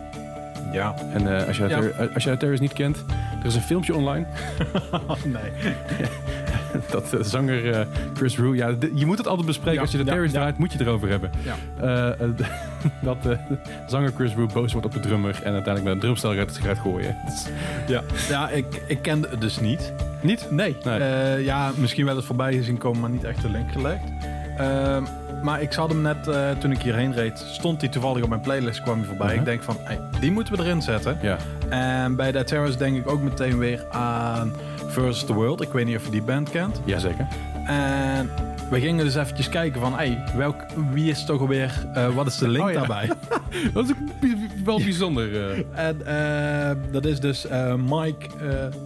[0.71, 0.95] Ja.
[1.13, 1.81] En eh, als, je Ja.
[2.13, 3.05] Als je Ed Harry's niet kent,
[3.39, 4.25] er is een filmpje online.
[5.25, 5.73] nee.
[6.91, 9.73] dat eh, zanger eh, Chris Rue, ja, je moet het altijd bespreken.
[9.73, 10.41] Ja, Als je de ja, Terrorist ja.
[10.41, 11.31] draait, moet je het erover hebben.
[11.43, 11.55] Ja.
[11.81, 12.29] Eh, eh,
[13.01, 13.37] dat eh,
[13.87, 16.79] zanger Chris Rue boos wordt op de drummer en uiteindelijk met een drumstel eruit gaat
[16.79, 17.15] gooien.
[17.87, 19.93] Ja, ja ik, ik kende het dus niet.
[20.21, 20.51] Niet?
[20.51, 20.75] Nee.
[20.83, 20.99] Nee.
[20.99, 24.03] Eh, ja, misschien wel eens voorbij gezien komen, maar niet echt de link gelegd.
[25.43, 28.41] Maar ik zag hem net, eh, toen ik hierheen reed, stond hij toevallig op mijn
[28.41, 29.35] playlist, kwam hij voorbij.
[29.35, 31.17] Ik denk van, hey, die moeten we erin zetten.
[31.21, 31.37] Ja.
[31.69, 34.53] En bij The Terrors denk ik ook meteen weer aan
[34.87, 35.61] Versus the World.
[35.61, 36.81] Ik weet niet of je die band kent.
[36.85, 37.27] Jazeker.
[37.65, 38.29] En
[38.69, 40.55] we gingen dus eventjes kijken van, hey, welk,
[40.91, 42.77] wie is toch alweer, eh, wat is de link Oh ja.
[42.77, 43.09] daarbij?
[43.73, 43.91] Dat is
[44.65, 45.35] wel bijzonder.
[45.75, 45.87] eh.
[45.87, 45.97] En
[46.91, 47.45] dat is dus
[47.89, 48.25] Mike,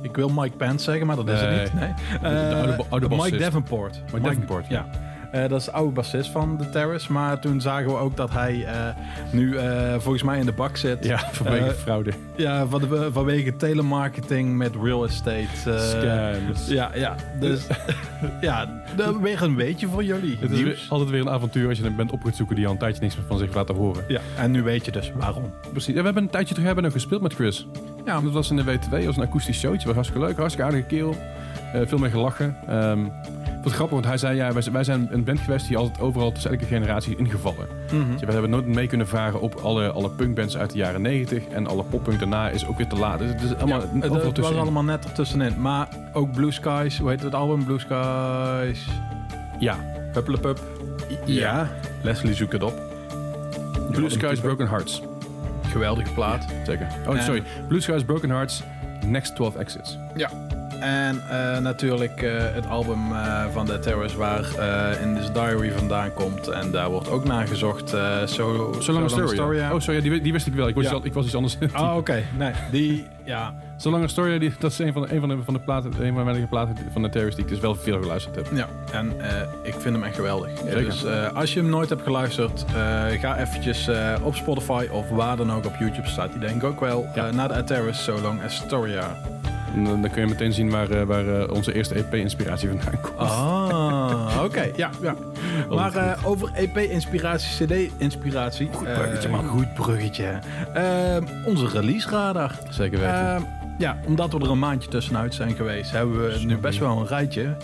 [0.01, 1.74] ik wil Mike Pence zeggen, maar dat is het niet.
[1.74, 1.93] Nee.
[2.22, 3.38] de oude Mike.
[3.38, 4.01] Davenport.
[4.14, 4.86] Mike Davenport, ja.
[4.91, 5.07] ja.
[5.32, 7.11] Eh, dat is de oude bassist van The Terrace.
[7.11, 8.88] Maar toen zagen we ook dat hij eh,
[9.32, 11.05] nu eh, volgens mij in de bak zit.
[11.05, 12.11] ja, vanwege fraude.
[12.36, 15.47] Ja, van de, vanwege telemarketing met real estate.
[15.78, 16.67] Scams.
[16.67, 17.15] Ja, ja.
[17.39, 17.67] Dus
[18.41, 20.38] ja, dat weer een beetje voor jullie.
[20.39, 22.65] Het is weer, altijd weer een avontuur als je een band op gaat zoeken die
[22.65, 24.03] al een tijdje niks meer van zich laten horen.
[24.07, 25.53] Ja, en nu weet je dus waarom.
[25.71, 25.93] Precies.
[25.93, 27.67] Ja, we hebben een tijdje terug hebben nog gespeeld met Chris.
[28.05, 29.86] Ja, Dat was in de W2, dat was een akoestisch showtje.
[29.86, 31.15] was hartstikke leuk, hartstikke aardige kerel.
[31.73, 32.55] Eh, veel mee gelachen.
[32.67, 32.99] Ehm
[33.68, 36.51] wat grappig, want hij zei, ja, wij, zijn- een band geweest die altijd overal tussen
[36.51, 37.68] elke generatie ingevallen.
[37.91, 38.11] Mhm.
[38.11, 41.47] Dus we hebben nooit mee kunnen varen op alle, alle punkbands uit de jaren 90
[41.47, 43.20] en alle poppunk daarna is ook weer te laat.
[43.20, 45.61] Dus het is allemaal Ja, het was allemaal net ertussenin.
[45.61, 47.63] Maar ook Blue Skies, hoe heet het album?
[47.65, 48.86] Blue Skies.
[49.59, 49.76] Ja,
[50.13, 50.59] Huppelepup.
[51.26, 51.70] Ja.
[52.03, 52.82] Leslie zoek het op.
[53.91, 55.01] Blue Skies Broken Hearts.
[55.68, 56.45] Geweldige plaat.
[56.65, 56.88] Zeker.
[57.07, 57.43] Oh, En- sorry.
[57.68, 58.63] Blue Skies Broken Hearts,
[59.05, 59.97] Next 12 Exits.
[60.15, 60.30] Ja.
[60.80, 64.45] En eh, natuurlijk eh, het album eh, van The Terrors waar
[65.01, 66.47] In This Diary vandaan komt.
[66.47, 67.93] En daar wordt ook naar gezocht.
[67.93, 69.59] eh so, So Long Story.
[69.59, 70.67] Oh, sorry, die, die wist ik wel.
[70.67, 70.95] Ik was, Ja.
[70.95, 71.57] iets, ik was iets anders.
[71.75, 72.23] Oh, oké.
[72.38, 73.53] Nee, die, ja.
[73.78, 75.93] So Long Story, die, dat is een van de, een van de, van de platen,
[75.99, 78.47] een van de platen van de Terrorist die ik dus wel veel geluisterd heb.
[78.53, 79.13] Ja, en
[79.63, 80.49] ik vind hem echt geweldig.
[80.57, 80.84] Zeker.
[80.84, 82.65] Dus als je hem nooit hebt geluisterd,
[83.19, 83.89] ga eventjes
[84.23, 86.32] op Spotify of waar dan ook op YouTube staat.
[86.32, 87.07] Die denk ik ook wel.
[87.15, 87.32] Ja.
[87.32, 89.17] naar de Ateris So Long Astoria.
[89.78, 93.01] En dan, dan kun je meteen zien waar, eh, waar eh, onze eerste EP-inspiratie vandaan
[93.01, 93.17] komt.
[93.17, 94.71] Ah, oké.
[94.75, 95.15] Ja, ja.
[95.69, 98.69] Maar eh, over EP-inspiratie, CD-inspiratie.
[98.73, 99.45] Goed bruggetje, man.
[99.45, 100.39] Goed bruggetje.
[100.73, 102.51] Eh, onze release radar.
[102.69, 103.36] Zeker weten.
[103.36, 103.41] Eh,
[103.78, 107.07] ja, omdat we er een maandje tussenuit zijn geweest, hebben we nu best wel een
[107.07, 107.55] rijtje.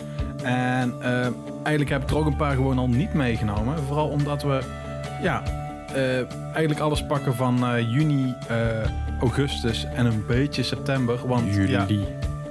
[0.44, 3.84] En eh, eigenlijk heb ik er ook een paar gewoon al niet meegenomen.
[3.88, 4.60] Vooral omdat we
[5.22, 5.44] ja,
[5.94, 8.58] eh, eigenlijk alles pakken van eh, juni, eh,
[9.24, 11.28] augustus en een beetje september.
[11.28, 11.72] Want Juli.
[11.72, 11.86] ja,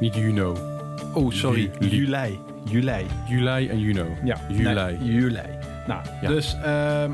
[0.01, 0.57] Niet Juno.
[1.13, 1.97] oh sorry, Juli.
[1.97, 2.39] juli.
[2.65, 3.07] Juli.
[3.29, 4.07] Juli en Juno.
[4.25, 4.75] Ja, Juli.
[4.75, 5.41] nee, juli.
[5.87, 6.29] Nou, Ja.
[6.29, 7.11] dus ehm,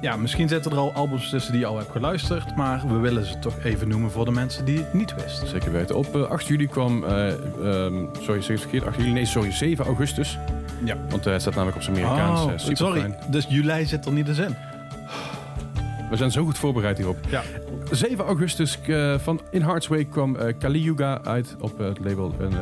[0.00, 3.24] ja, misschien zitten er al albums tussen die je al hebt geluisterd, maar we willen
[3.24, 5.48] ze toch even noemen voor de mensen die het niet wisten.
[5.48, 5.96] Zeker weten.
[5.96, 7.04] Op eh, 8 juli kwam...
[7.04, 7.28] eh,
[7.64, 8.86] ehm, sorry, zeg verkeerd.
[8.86, 9.12] 8 juli?
[9.12, 9.52] Nee, sorry.
[9.52, 10.38] 7 augustus.
[10.84, 10.96] Ja.
[11.08, 12.40] Want eh, het staat namelijk op zijn Amerikaans.
[12.44, 14.56] Oh, eh, sorry, dus juli zit er niet eens in.
[16.10, 17.16] We zijn zo goed voorbereid hierop.
[17.28, 17.42] Ja.
[17.90, 21.98] 7 augustus eh, van In Heart's Way kwam eh, Kali Yuga uit op eh, het
[21.98, 22.54] label eh, eh,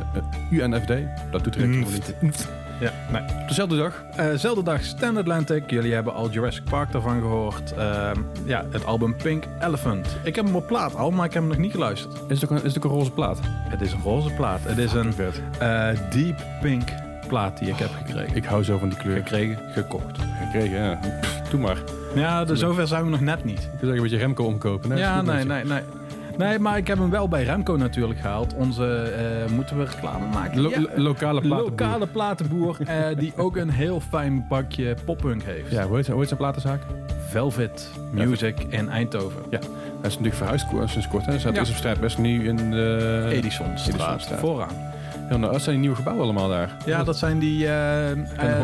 [0.51, 0.91] UNFD.
[1.31, 1.71] Dat doet er Mm.
[1.71, 1.91] helemaal
[2.21, 2.47] niet.
[2.79, 3.21] Ja, nee.
[3.47, 4.03] Dezelfde dag.
[4.15, 5.69] Eh, zelfde dag Stand Atlantic.
[5.69, 7.73] Jullie hebben al Jurassic Park daarvan gehoord.
[7.73, 10.17] Ehm, ja, het album Pink Elephant.
[10.23, 12.13] Ik heb hem op plaat al, maar ik heb hem nog niet geluisterd.
[12.27, 13.39] Is het ook een, is het ook een roze plaat?
[13.43, 14.59] Het is een roze plaat.
[14.63, 15.13] Het is een
[15.59, 16.89] eh, deep pink
[17.27, 18.35] plaat die ik heb gekregen.
[18.35, 19.15] Ik hou zo van die kleur.
[19.15, 20.17] Gekregen, gekocht.
[20.43, 20.99] Gekregen, ja.
[21.21, 21.77] Pff, doe maar.
[22.15, 23.59] Ja, de zover zijn we nog net niet.
[23.59, 24.89] Ik wil zeggen, een beetje Remco omkopen.
[24.89, 25.81] Nee, is ja, nee, nee, nee.
[26.37, 28.53] Nee, maar ik heb hem wel bij Remco natuurlijk gehaald.
[28.53, 30.61] Onze, eh, moeten we reclame maken?
[30.61, 30.79] Lo- Ja.
[30.79, 31.69] lo- lokale platenboer.
[31.69, 35.71] Lokale platenboer eh, die ook een heel fijn bakje poppunk heeft.
[35.71, 36.81] Ja, hoe heet, hoe heet zijn platenzaak?
[37.27, 39.41] Velvet Music in Eindhoven.
[39.49, 39.59] Ja.
[39.59, 39.67] Hij
[40.01, 41.25] is natuurlijk verhuisd ko- sinds kort.
[41.25, 41.29] Hè.
[41.31, 41.59] Hij staat Ja.
[41.59, 43.27] eerst op straat best nu in de...
[43.31, 44.39] Edisonstraat, Edisonstraat.
[44.39, 44.87] vooraan.
[45.29, 46.77] Ja, nou, dat zijn die nieuwe gebouwen allemaal daar.
[46.85, 48.17] Ja, dat zijn die eh, eh,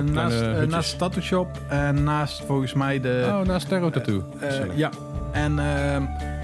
[0.04, 3.24] naast, eh, naast de tattoo shop en naast volgens mij de...
[3.28, 4.24] Oh, naast Terro Tattoo.
[4.76, 4.90] ja,
[5.32, 6.35] en ehm, eh,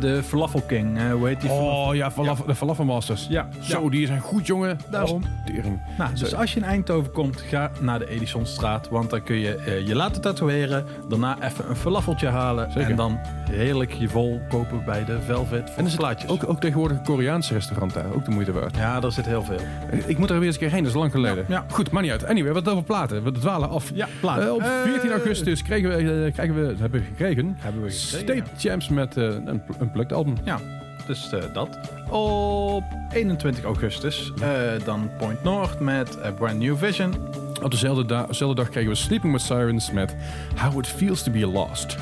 [0.00, 0.98] de Falafel King.
[0.98, 1.50] eh, hoe heet die?
[1.50, 3.26] Oh ja, falafel, de Falafel Masters.
[3.28, 4.78] Ja, Zo, die zijn goed, jongen.
[4.90, 5.22] Daarom.
[5.44, 5.80] Tering.
[5.98, 8.88] Nou, dus als je in Eindhoven komt, ga naar de Edisonstraat.
[8.88, 10.84] Want dan kun je eh, je laten tatoeëren.
[11.08, 12.72] Daarna even een falafeltje halen.
[12.72, 12.90] Zeker.
[12.90, 13.18] En dan
[13.50, 16.30] heerlijk je vol kopen bij de Velvet En plaatjes.
[16.30, 18.12] ook, ook tegenwoordig een Koreaans restaurant daar.
[18.14, 18.76] Ook de moeite waard.
[18.76, 19.58] Ja, daar zit heel veel.
[20.06, 21.44] Ik moet er weer eens een keer heen, dat is lang geleden.
[21.48, 21.64] Ja, ja.
[21.74, 22.24] Goed, maar niet uit.
[22.24, 23.22] Anyway, wat over platen.
[23.24, 23.90] We dwalen af.
[23.94, 24.40] Ja, plaat.
[24.40, 28.42] Eh, op 14 augustus kregen we, eh, krijgen we, hebben we gekregen, hebben we gekregen.
[28.44, 30.34] State Champs met eh, een, een plucked album.
[30.44, 30.58] Ja,
[31.06, 31.78] dus eh, dat.
[32.08, 34.50] Op 21 augustus eh,
[34.84, 37.14] dan Point North met eh, Brand New Vision.
[37.62, 40.16] Op dezelfde, da- dezelfde dag kregen we Sleeping with Sirens met
[40.56, 41.96] How It Feels to Be Lost.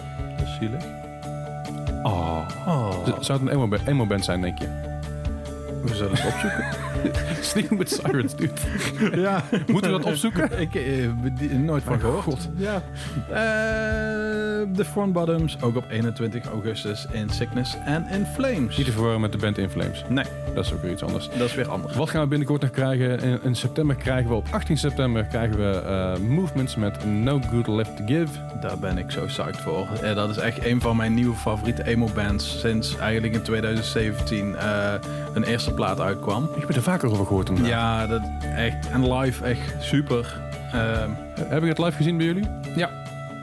[0.59, 0.85] Zielig.
[2.03, 2.49] Oh.
[3.21, 4.67] Zou het een emo, emo band zijn, denk je?
[5.83, 6.65] We zullen het opzoeken.
[7.41, 8.53] Sleeping with Sirens, dude.
[9.21, 9.45] ja.
[9.67, 10.61] Moeten we dat opzoeken?
[10.61, 10.85] Ik eh,
[11.59, 12.23] nooit van gehoord.
[12.23, 12.49] god.
[12.57, 12.83] Ja.
[13.29, 13.35] Eh,
[14.77, 18.77] de Front Bottoms, ook op 21 augustus in Sickness and in Flames.
[18.77, 20.05] Niet te verwarren met de band In Flames.
[20.09, 20.25] Nee,
[20.55, 21.29] Dat is ook weer iets anders.
[21.39, 21.95] dat is weer anders.
[21.95, 23.21] Wat gaan we binnenkort nog krijgen?
[23.21, 27.67] In, in september krijgen we op 18 september krijgen we eh, Movements met No Good
[27.67, 28.33] Left to Give.
[28.61, 29.87] Daar ben ik zo psyched voor.
[30.03, 34.93] Eh, dat is echt een van mijn nieuwe favoriete emo-bands sinds eigenlijk in 2017 eh,
[35.35, 36.49] een eerste plaat uitkwam.
[36.57, 37.51] Ik er vaker over gehoord.
[37.63, 38.23] Ja, dat
[38.57, 38.91] echt.
[38.91, 40.41] En live echt super.
[40.73, 41.11] Ehm,
[41.49, 42.49] Heb ik het live gezien bij jullie?
[42.77, 42.91] ja.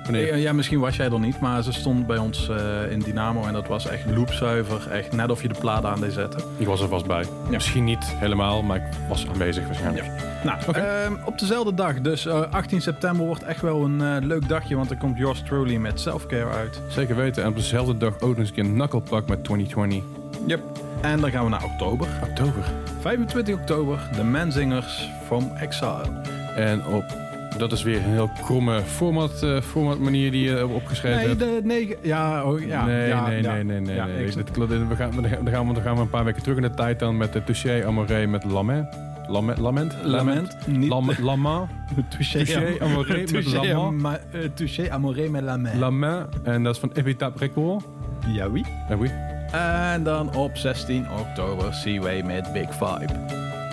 [0.03, 0.29] Wanneer?
[0.31, 3.45] Eh, ja, misschien was jij er niet, maar ze stond bij ons eh, in Dynamo
[3.45, 4.91] en dat was echt loopzuiver.
[4.91, 6.41] Echt net of je de plaat aan deed zetten.
[6.57, 7.25] Ik was er vast bij.
[7.49, 10.05] Misschien niet helemaal, maar ik was aanwezig waarschijnlijk.
[10.43, 14.47] Nou, ehm, op dezelfde dag, dus eh, 18 september wordt echt wel een eh, leuk
[14.47, 16.81] dagje, want er komt yours truly met selfcare uit.
[16.87, 17.43] Zeker weten.
[17.43, 20.03] En op dezelfde dag ook nog eens een keer Knucklepuck met 2020.
[20.47, 20.61] Yep.
[21.01, 22.07] En dan gaan we naar oktober.
[22.29, 22.63] Oktober.
[22.99, 26.03] 25 oktober, de Menzingers from Exile.
[26.55, 27.03] En op,
[27.57, 31.27] dat is weer een heel kromme format, eh, format manier die je hebt opgeschreven Nee,
[31.27, 31.39] hebt.
[31.39, 31.95] de negen...
[32.01, 32.85] Ja, oh, ja.
[32.85, 33.53] nee, ja, nee, ja.
[33.53, 34.25] nee, nee, nee, Ja, nee.
[34.25, 36.55] ik- Dit we, gaan, we, gaan, we, gaan, we gaan we een paar weken terug
[36.57, 38.87] in de tijd dan met de Touché Amoré met Lament.
[39.27, 39.57] Lament?
[39.59, 39.95] Lament?
[40.03, 40.57] Lament.
[40.67, 40.89] Niet...
[40.89, 41.67] Lam, Lama.
[42.09, 43.87] Touché Touché Amoré met Touché Lama.
[43.87, 45.79] ama- eh, Touché Amoré met la main.
[45.79, 46.41] Lament.
[46.43, 47.85] En dat is van Epitaph Record.
[48.27, 48.65] Ja, oui.
[48.89, 49.11] Ah, oui.
[49.51, 53.07] En dan op 16 oktober Seaway met Big Five.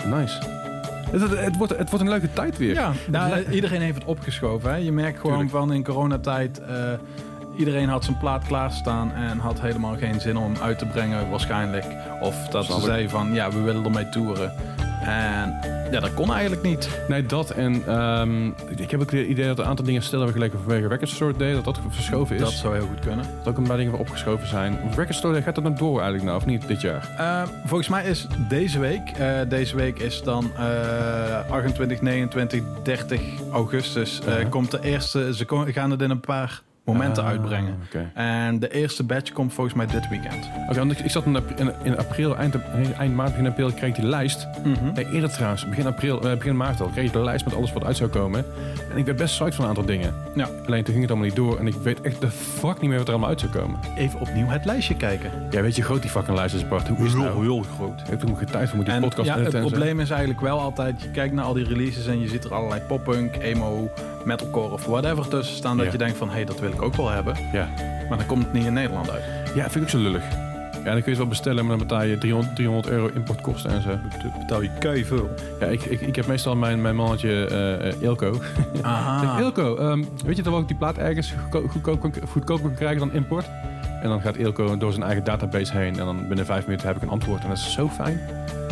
[0.05, 0.37] Nice.
[1.11, 2.73] Het, het, het wordt, het wordt een leuke tijd weer.
[2.73, 4.69] Ja, nou, iedereen heeft het opgeschoven.
[4.69, 4.75] Hè?
[4.75, 5.57] Je merkt gewoon Tuurlijk.
[5.57, 6.59] van in coronatijd...
[6.61, 6.93] eh
[7.57, 11.29] iedereen had zijn plaat klaarstaan en had helemaal geen zin om hem uit te brengen
[11.29, 11.85] waarschijnlijk.
[12.21, 12.89] Of dat Snap ze ik.
[12.89, 14.53] zeiden van, ja, we willen ermee toeren.
[15.05, 15.59] En
[15.91, 16.89] ja, dat kon eigenlijk niet.
[17.07, 20.35] Nee, dat en ehm, ik heb ook het idee dat een aantal dingen stil hebben
[20.35, 22.41] geleken vanwege Record Store Day, dat dat verschoven is.
[22.41, 23.25] Dat zou heel goed kunnen.
[23.37, 24.79] Dat ook een paar dingen weer opgeschoven zijn.
[24.95, 27.09] Record Store Day, gaat dat nog door eigenlijk nou, of niet, dit jaar?
[27.17, 33.21] Eh, volgens mij is deze week, eh, deze week is dan eh 28, 29, 30
[33.51, 36.61] augustus, eh, komt de eerste, ze gaan het in een paar
[36.93, 37.75] momenten Ah, uitbrengen.
[38.13, 40.49] En de eerste batch komt volgens mij dit weekend.
[40.69, 42.55] Oké, want ik, ik zat in, ap- in, in april, eind,
[42.97, 44.47] eind maart, begin april, kreeg ik die lijst.
[44.63, 44.93] Mhm.
[44.93, 47.73] Nee, eerder trouwens, begin, april, eh, begin maart al, kreeg ik de lijst met alles
[47.73, 48.45] wat uit zou komen.
[48.91, 50.13] En ik werd best psyched van een aantal dingen.
[50.35, 50.49] Ja.
[50.65, 52.97] Alleen toen ging het allemaal niet door en ik weet echt de fuck niet meer
[52.97, 53.79] wat er allemaal uit zou komen.
[53.97, 55.31] Even opnieuw het lijstje kijken.
[55.49, 56.87] Ja, weet je, hoe groot die fucking lijst is, Bart.
[56.87, 57.41] Hoe is het nou?
[57.41, 57.99] heel groot.
[58.01, 59.59] Ik heb nog geen tijd voor, moet die En podcast ja, het zo.
[59.59, 62.53] probleem is eigenlijk wel altijd, je kijkt naar al die releases en je ziet er
[62.53, 63.89] allerlei poppunk, emo,
[64.25, 65.77] metalcore of whatever tussen staan.
[65.77, 65.91] Dat Ja.
[65.91, 67.35] je denkt van, hé, hey, dat wil ik ook wel hebben.
[67.53, 67.67] Ja.
[68.09, 69.23] Maar dan komt het niet in Nederland uit.
[69.55, 70.23] ja, vind ik ook zo lullig.
[70.83, 73.71] Ja, dan kun je het wel bestellen, maar dan betaal je 300, 300 euro importkosten
[73.71, 73.89] en zo.
[74.39, 75.29] betaal je kei veel.
[75.59, 78.41] Ja, ik, ik, ik heb meestal mijn, mijn mannetje eh, eh, Ilko.
[78.81, 79.39] Aha.
[79.43, 82.75] Ilko, ehm, weet je toch wel ik die plaat ergens goedko- goedkoop, kan- goedkoper kan
[82.75, 83.45] krijgen dan import?
[84.01, 86.95] En dan gaat Ilko door zijn eigen database heen en dan binnen vijf minuten heb
[86.95, 87.41] ik een antwoord.
[87.43, 88.19] En dat is zo fijn.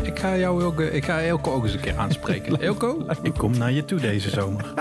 [0.04, 2.62] Ik ga jou ook, eh, ik ga Elko ook eens een keer aanspreken.
[2.62, 4.66] Elko, ik kom naar je toe deze zomer.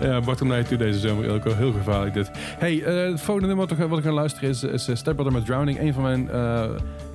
[0.00, 1.54] Ja, Bart, kom naar je toe deze zomer, Ilko.
[1.54, 2.30] Heel gevaarlijk dit.
[2.58, 5.14] Hey, eh, het volgende nummer wat ik, wat ik ga luisteren is, is eh, Step
[5.14, 5.80] Brother met Drowning.
[5.80, 6.64] Een van mijn eh,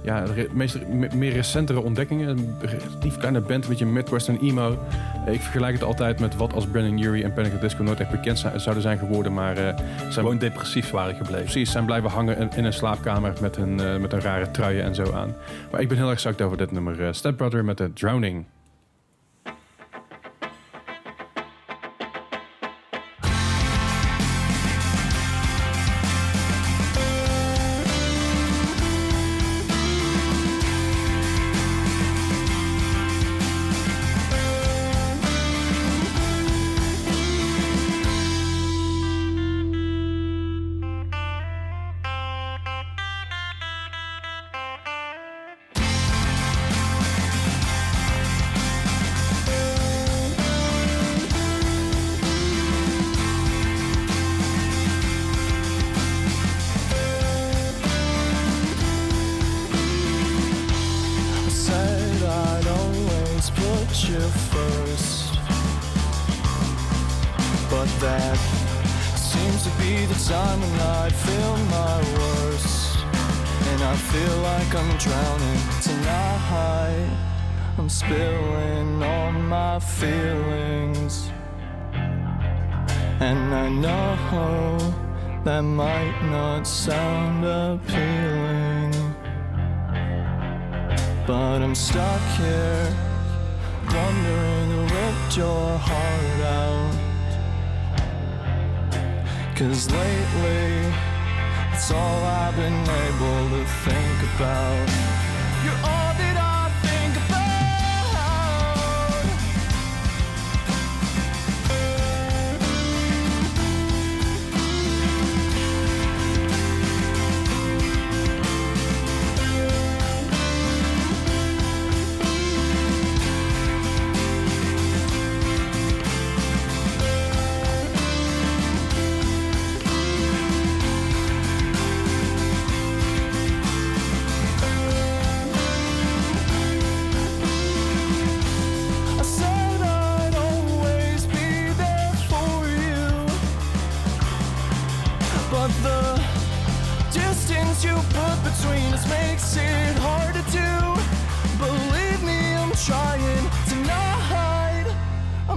[0.02, 2.28] ja, re- meest, me- meer recentere ontdekkingen.
[2.30, 4.78] Een relatief kleine band, een beetje Midwestern emo.
[5.28, 8.12] Ik vergelijk het altijd met wat als Brandon Urie en Panic at Disco nooit echt
[8.12, 9.34] bekend zouden zijn geworden.
[9.34, 9.64] Maar eh,
[10.00, 11.42] zijn Gewoon depressief waren gebleven.
[11.44, 14.84] precies zijn blijven hangen in, in een slaapkamer met een, eh, met een rare truien
[14.84, 15.36] en zo aan.
[15.72, 17.06] Maar ik ben heel psyched over dit nummer.
[17.08, 18.46] eh, Step Brother met de Drowning.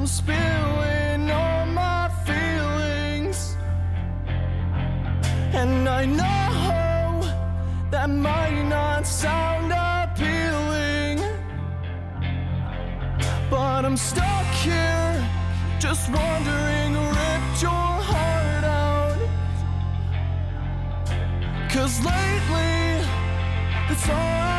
[0.04, 3.56] I'm spilling all my feelings,
[5.54, 7.22] and I know
[7.90, 11.20] that might not sound appealing,
[13.48, 15.26] but I'm stuck here,
[15.78, 19.18] just wondering, ripped your heart out.
[21.70, 23.08] Cause lately,
[23.88, 24.53] it's all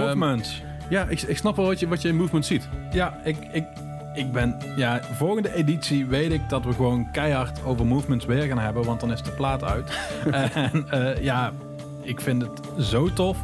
[0.00, 0.62] movements.
[0.88, 2.68] Ja, ik, ik snap wel wat je, wat je in movement ziet.
[2.92, 3.64] Ja, ik, ik,
[4.14, 4.56] ik ben...
[4.76, 8.84] Ja, volgende editie weet ik dat we gewoon keihard over movements weer gaan hebben.
[8.84, 9.98] Want dan is de plaat uit.
[10.54, 11.52] en eh, ja,
[12.02, 13.36] ik vind het zo tof.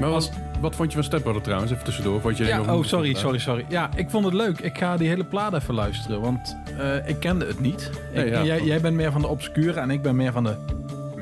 [0.00, 1.72] Maar Als- wat, wat vond je van Step Brother trouwens?
[1.72, 2.20] Even tussendoor.
[2.20, 3.64] Vond je Ja, oh, sorry, sorry, sorry.
[3.68, 4.60] Ja, ik vond het leuk.
[4.60, 7.90] Ik ga die hele plaat even luisteren, want eh, ik kende het niet.
[8.14, 8.44] Nee, Ik- ja.
[8.44, 10.54] jij, jij bent meer van de obscure en ik ben meer van de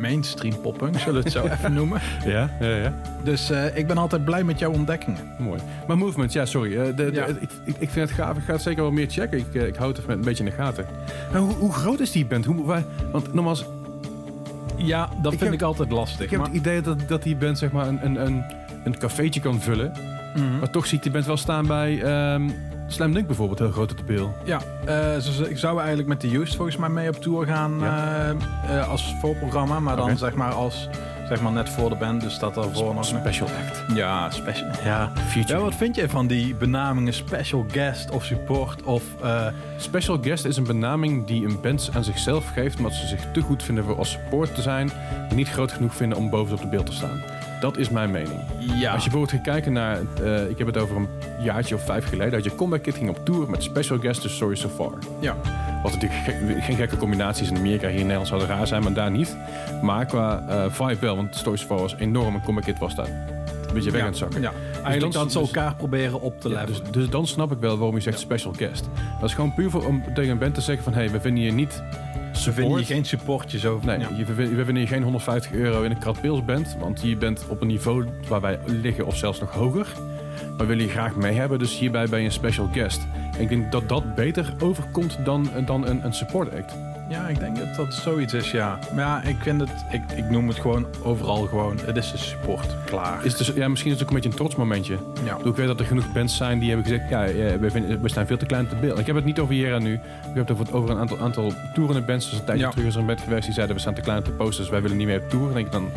[0.03, 2.01] mainstream poppunk, zullen we het zo even noemen.
[2.25, 2.95] Ja, ja, ja.
[3.25, 5.21] Dus eh, ik ben altijd blij met jouw ontdekkingen.
[5.39, 5.61] Mooi.
[5.87, 6.77] Maar movement, ja, sorry.
[6.79, 7.25] eh, de, de- Ja.
[7.27, 8.37] ik, ik, ik vind het gaaf.
[8.37, 9.39] Ik ga het zeker wel meer checken.
[9.39, 10.87] Ik, eh, ik hou het een beetje in de gaten.
[11.33, 12.45] Maar hoe, hoe groot is die band?
[12.45, 12.83] Hoe, waar,
[13.13, 13.65] want nogmaals,
[14.77, 16.21] Ja, dat vind heb- ik altijd lastig.
[16.25, 18.45] ik heb maar, het idee dat, dat die band zeg maar een, een, een,
[18.85, 19.93] een cafeetje kan vullen.
[20.37, 20.59] Mhm.
[20.59, 22.49] Maar toch zie ik die band wel staan bij ehm
[22.93, 24.33] Slam Dunk bijvoorbeeld, heel groot op.
[24.45, 27.79] Ja, eh, ze, ze zouden eigenlijk met de Used volgens mij mee op tour gaan
[27.81, 28.35] Ja.
[28.67, 29.81] eh, eh, als voorprogramma.
[29.81, 30.89] Maar dan zeg maar als
[31.29, 33.05] zeg maar net voor de band, dus dat daarvoor nog...
[33.05, 33.85] Special act.
[33.95, 34.69] Ja, special.
[34.85, 35.13] Ja.
[35.29, 35.59] Feature.
[35.59, 39.03] ja, wat vind je van die benamingen special guest of support of...
[39.77, 43.41] Special guest is een benaming die een band aan zichzelf geeft, omdat ze zich te
[43.41, 44.91] goed vinden voor als support te zijn,
[45.29, 47.23] en niet groot genoeg vinden om bovenop de beeld te staan.
[47.63, 48.41] Dat is mijn mening.
[48.59, 48.93] ja.
[48.93, 51.09] Als je bijvoorbeeld gaat kijken naar, eh, ik heb het over een
[51.41, 54.37] jaartje of vijf geleden, dat je Comeback Kid ging op tour met special guest, dus
[54.37, 54.93] Sorry So Far.
[55.21, 55.37] Ja.
[55.83, 58.93] Wat natuurlijk ge- geen gekke combinaties in Amerika, hier in Nederland zouden raar zijn, maar
[58.93, 59.37] daar niet.
[59.83, 62.95] Maar qua eh, vibe wel, want Story So Far was enorm en Comeback Kid was
[62.95, 63.07] daar
[63.69, 64.07] een beetje weg ja.
[64.07, 64.41] aan het zakken.
[64.41, 64.53] Ja.
[64.73, 66.67] Eigenlijk dan- dat ze dus- elkaar proberen op te levelen.
[66.67, 68.89] dus, dus dan snap ik wel waarom je zegt special guest.
[69.21, 70.93] Dat is gewoon puur voor, om tegen een band te zeggen van...
[70.93, 71.83] hé, hey, we vinden je niet
[72.33, 72.87] Ze vinden je support.
[72.87, 73.87] geen supportjes over.
[73.87, 74.09] Nee, ja.
[74.17, 76.77] je, we, vinden je geen 150 euro in een krat pils bent.
[76.79, 79.87] Want je bent op een niveau waar wij liggen of zelfs nog hoger.
[80.49, 83.07] Maar we willen je graag mee hebben, dus hierbij ben je een special guest.
[83.35, 86.92] En ik denk dat dat beter overkomt dan, dan een, een support act.
[87.09, 88.79] Ja, ik denk dat dat zoiets is, ja.
[88.95, 92.19] Maar ja, ik vind het, ik, ik noem het gewoon overal gewoon, het is een
[92.19, 92.67] support.
[92.85, 93.25] Klaar.
[93.25, 94.93] Is het dus, ja, misschien is het ook een beetje een trots momentje.
[95.25, 95.31] ja.
[95.31, 97.09] Ik bedoel, Ik weet dat er genoeg bands zijn die hebben gezegd...
[97.09, 97.25] ja,
[97.59, 98.99] we, vinden, we staan veel te klein te beeld.
[98.99, 99.93] Ik heb het niet over Jera nu.
[99.95, 100.01] Ik
[100.35, 102.31] heb het over, een aantal, aantal toerende bands.
[102.31, 102.71] Dus een tijdje Ja.
[102.71, 103.75] terug is er een band geweest die zeiden...
[103.77, 105.53] we staan te klein te posten, dus wij willen niet meer op tour.
[105.55, 105.91] Denk ik dan...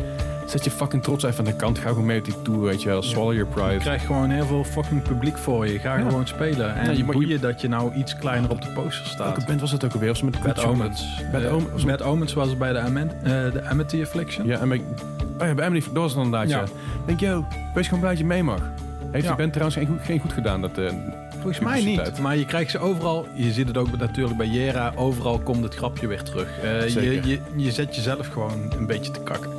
[0.46, 1.78] zet je fucking trots even aan de kant.
[1.78, 3.02] Ga gewoon mee op die tour, weet je wel.
[3.02, 3.76] Swallow your Je pride.
[3.80, 5.78] krijgt gewoon heel veel fucking publiek voor je.
[5.78, 6.74] Ga gewoon spelen.
[6.74, 9.18] En je je boeien dat je nou iets kleiner op de poster staat.
[9.26, 10.08] Welke band was het ook alweer?
[10.08, 10.64] Was met Bad?
[10.64, 11.22] Omens.
[11.32, 11.84] Bad Eh, Omens.
[11.84, 14.46] Bad Omens was het bij de, Amen, eh, de Amity Affliction.
[14.46, 14.82] Ja, en bij,
[15.40, 16.64] oh ja, bij dat was het inderdaad, ja.
[17.06, 17.44] Denk, yo,
[17.74, 18.60] wees gewoon blij dat je mee mag.
[19.10, 20.78] Heeft die band trouwens geen goed, geen goed gedaan, dat...
[20.78, 20.92] eh,
[21.40, 22.18] Volgens mij niet.
[22.18, 23.26] Maar je krijgt ze overal.
[23.34, 24.92] Je ziet het ook natuurlijk bij Jera.
[24.96, 26.48] Overal komt het grapje weer terug.
[26.88, 29.50] Je, je, je zet jezelf gewoon een beetje te kakken.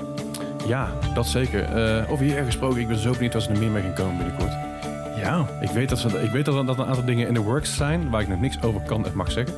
[0.68, 1.64] Ja, dat zeker.
[1.64, 4.18] Eh over hier gesproken, ik ben zo benieuwd wat ze er meer mee gaan komen
[4.18, 4.52] binnenkort.
[5.18, 5.46] Ja.
[5.62, 7.76] Ik weet, dat, ze, ik weet dat, er- dat een aantal dingen in de works
[7.76, 9.56] zijn waar ik nog niks over kan en mag zeggen.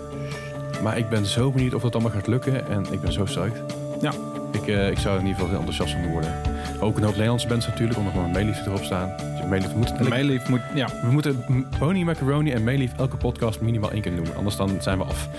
[0.84, 3.64] Maar ik ben zo benieuwd of dat allemaal gaat lukken en ik ben zo psyched.
[4.02, 4.12] Ja.
[4.52, 6.34] Ik, eh, ik zou er in ieder geval heel enthousiast van worden.
[6.80, 9.10] Ook een hoop Nederlandse bands natuurlijk, omdat mijn Meelief erop staan.
[9.50, 10.60] Meelief, Meelief moet...
[10.76, 10.88] Ja.
[11.02, 11.46] we moeten
[11.80, 14.36] Bony Macaroni en Meelief elke podcast minimaal één keer noemen.
[14.36, 15.30] Anders dan zijn we af.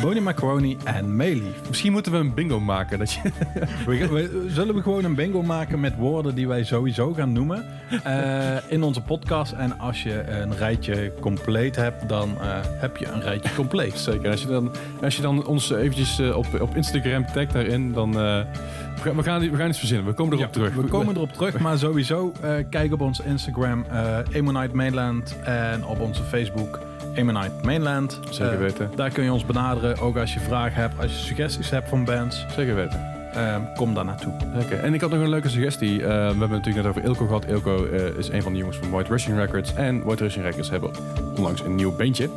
[0.00, 1.68] Bonnie Macaroni en Meelief.
[1.68, 2.98] Misschien moeten we een bingo maken.
[2.98, 3.20] Dat je,
[3.86, 7.64] We, we- zullen we gewoon een bingo maken met woorden die wij sowieso gaan noemen
[8.04, 9.52] eh, in onze podcast.
[9.52, 13.98] En als je een rijtje compleet hebt, dan eh, heb je een rijtje compleet.
[13.98, 14.30] Zeker.
[14.30, 14.70] Als je dan,
[15.02, 18.16] als je dan ons eventjes eh, op, op Instagram tagt daarin, dan...
[19.02, 20.06] we, gaan, we, gaan, we gaan iets verzinnen.
[20.06, 20.74] We komen erop Ja, terug.
[20.74, 25.84] We komen erop terug, maar sowieso eh, kijk op ons Instagram uh, Emonite Mainland en
[25.86, 26.78] op onze Facebook
[27.14, 28.20] Emonite Mainland.
[28.30, 28.90] Zeker Eh, weten.
[28.96, 32.04] daar kun je ons benaderen, ook als je vragen hebt, als je suggesties hebt van
[32.04, 32.46] bands.
[32.56, 33.08] Zeker weten.
[33.34, 34.32] eh, kom daar naartoe.
[34.64, 36.00] Oké, en ik had nog een leuke suggestie.
[36.02, 37.44] Eh, we hebben het natuurlijk net over Ilko gehad.
[37.46, 39.74] Ilko eh, is een van de jongens van White Russian Records.
[39.74, 40.90] En White Russian Records hebben
[41.36, 42.28] onlangs een nieuw bandje.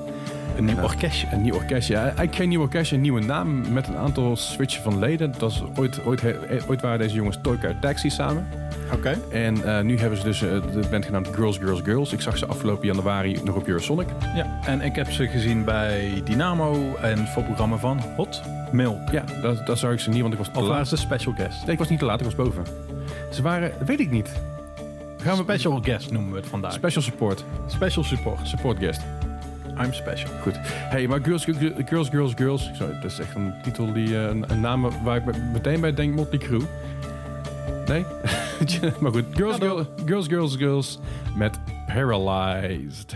[0.57, 1.27] Een nieuw orkestje.
[1.31, 1.93] Een nieuw orkestje.
[1.93, 5.31] Ja, eigenlijk geen nieuw orkestje, een nieuwe naam met een aantal switchen van leden.
[5.31, 6.23] Dat was ooit, ooit,
[6.67, 8.47] ooit waren deze jongens Toyka Taxi samen.
[8.93, 9.17] Oké.
[9.31, 12.13] En eh, nu hebben ze dus eh, de band genaamd Girls, Girls, Girls.
[12.13, 14.07] Ik zag ze afgelopen januari nog op Eurosonic.
[14.35, 18.41] Ja, en ik heb ze gezien bij Dynamo en het voorprogramma van Hot
[18.71, 19.09] Milk.
[19.11, 20.87] Ja, dat, dat zag ik ze niet, want ik was te Of waren laat.
[20.87, 21.61] ze special guest?
[21.65, 22.63] Nee, ik was niet te laat, ik was boven.
[23.31, 24.29] Ze waren, weet ik niet.
[25.17, 26.73] Gaan we Special guest noemen we het vandaag.
[26.73, 27.43] Special support.
[27.67, 28.39] special support.
[28.47, 29.01] Support guest.
[29.77, 30.29] I'm special.
[30.41, 30.55] Goed.
[30.63, 31.43] Hey, maar Girls,
[31.85, 32.69] Girls, Girls, Girls.
[32.73, 35.93] Sorry, dat is echt een titel die, eh, een, een naam waar ik meteen bij
[35.93, 36.61] denk Motley Crue.
[37.85, 38.05] Nee?
[39.01, 39.25] maar goed.
[39.33, 39.57] Girls,
[40.05, 40.99] girls, Girls, Girls
[41.35, 43.15] met Paralyzed.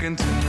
[0.00, 0.39] Second to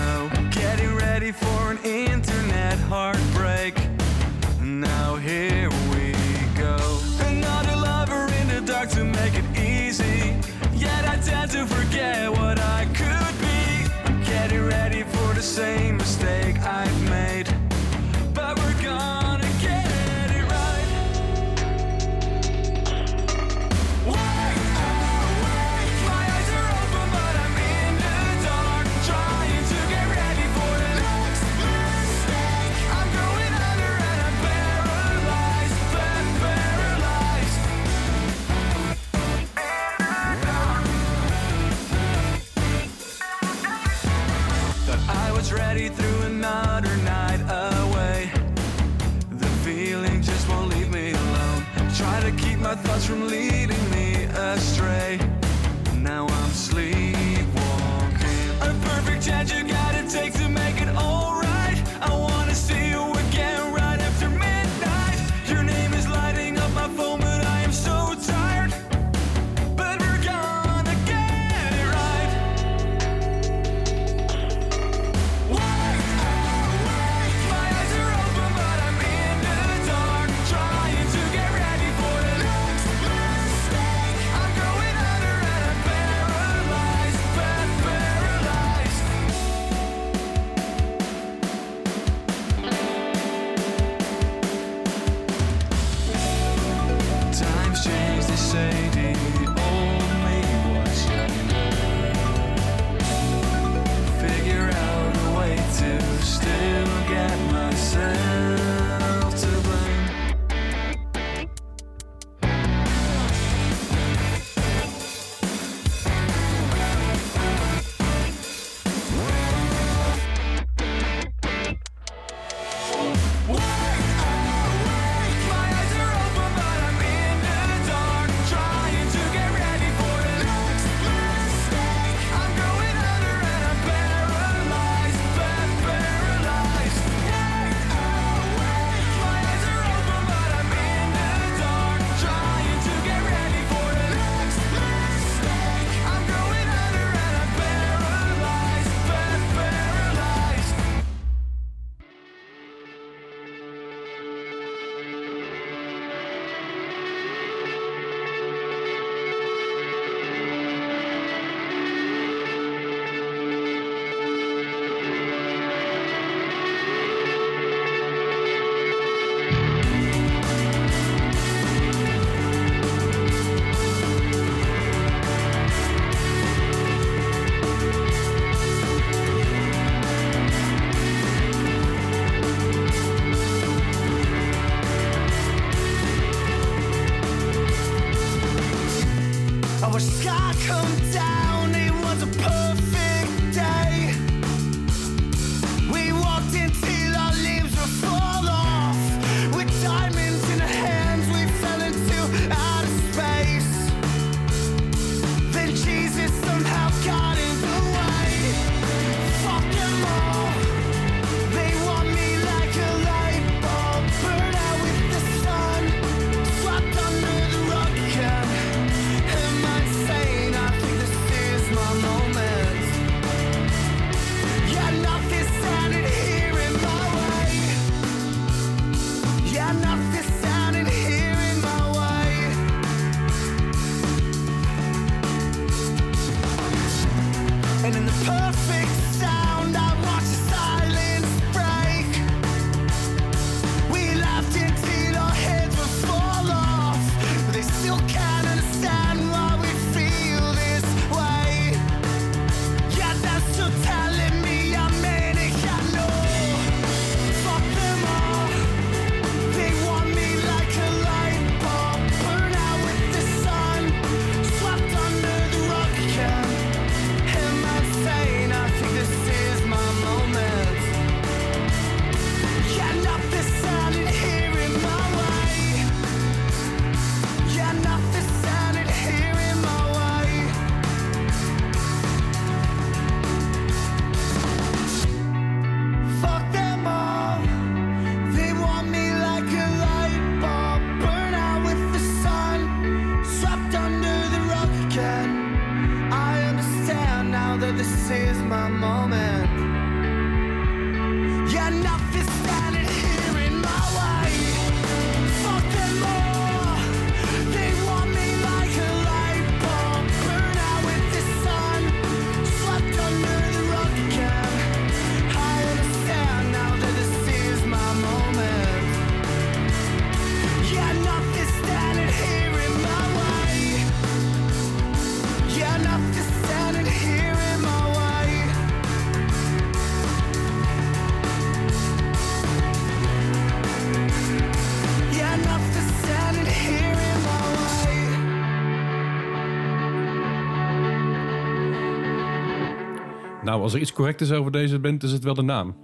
[343.52, 345.76] Nou, als er iets correct is over deze band, is het wel de naam.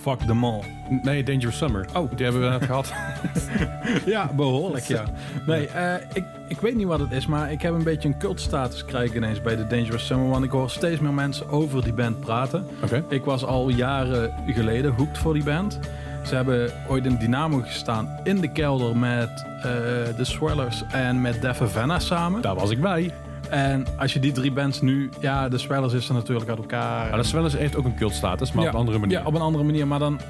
[0.00, 0.62] Fuck them all.
[1.02, 1.86] Nee, Dangerous Summer.
[1.94, 2.92] Oh, die hebben we net gehad.
[4.06, 5.04] Ja, behoorlijk, ja.
[5.46, 8.18] Nee, eh, ik, ik weet niet wat het is, maar ik heb een beetje een
[8.18, 10.28] cultstatus krijg ik ineens bij de Dangerous Summer.
[10.28, 12.66] Want ik hoor steeds meer mensen over die band praten.
[12.82, 13.04] Oké.
[13.08, 15.78] Ik was al jaren geleden hooked voor die band.
[16.24, 19.62] Ze hebben ooit in Dynamo gestaan in de kelder met eh,
[20.16, 22.42] de Swellers en met Def Havana samen.
[22.42, 23.12] Daar was ik bij.
[23.50, 25.10] En als je die drie bands nu...
[25.20, 27.08] Ja, de Swellers is er natuurlijk uit elkaar.
[27.10, 28.68] Maar de Swellers heeft ook een cultstatus, maar Ja.
[28.68, 29.18] op een andere manier.
[29.18, 29.86] Ja, op een andere manier.
[29.86, 30.20] Maar dan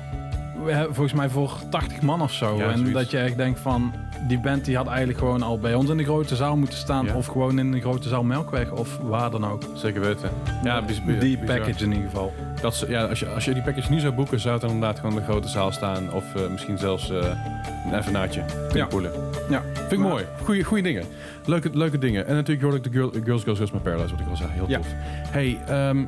[0.91, 2.57] volgens mij voor 80 man of zo.
[2.57, 2.93] Ja, en zoiets.
[2.95, 3.93] dat je echt denkt van...
[4.29, 7.05] Die band die had eigenlijk gewoon al bij ons in de grote zaal moeten staan.
[7.05, 7.15] Ja.
[7.15, 8.71] Of gewoon in de grote zaal Melkweg.
[8.71, 9.63] Of waar dan ook.
[9.75, 10.31] Zeker weten.
[10.65, 10.81] Ja,
[11.21, 12.33] die package in ieder geval.
[12.61, 14.71] Dat ze, ja, als, je, als je die package nu zou boeken, zou het dan
[14.71, 16.13] inderdaad gewoon in de grote zaal staan.
[16.13, 17.17] Of eh, misschien zelfs eh
[17.87, 18.87] een evenaartje kunnen Ja.
[18.87, 19.13] poelen.
[19.51, 19.63] Ja.
[19.75, 20.25] Vind ik Maar- mooi.
[20.45, 21.05] Goeie, goeie dingen.
[21.45, 22.27] Leuke, leuke dingen.
[22.27, 24.51] En natuurlijk hoorde ik de girl, Girls, Girls, Girls, My Paradise, wat ik al zei.
[24.53, 24.87] Heel tof.
[25.31, 26.05] Hey, ehm,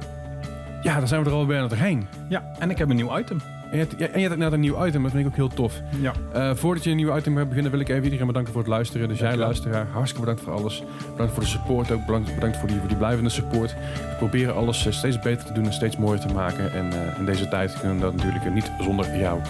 [0.83, 2.07] ja, dan zijn we er al bijna doorheen.
[2.29, 3.41] Ja, en ik heb een nieuw item.
[3.73, 5.37] En je, hebt, ja, en je hebt net een nieuw item, dat vind ik ook
[5.37, 5.81] heel tof.
[6.01, 6.13] Ja.
[6.33, 8.71] Eh, voordat je een nieuw item gaat beginnen, wil ik even iedereen bedanken voor het
[8.71, 9.09] luisteren.
[9.09, 10.83] Dus jij luisteraar, hartstikke bedankt voor alles.
[11.11, 12.07] Bedankt voor de support ook.
[12.07, 13.75] Bedankt, bedankt voor, die, voor die blijvende support.
[13.75, 16.73] We proberen alles eh, steeds beter te doen en steeds mooier te maken.
[16.73, 19.41] En eh, in deze tijd kunnen we dat natuurlijk niet zonder jou.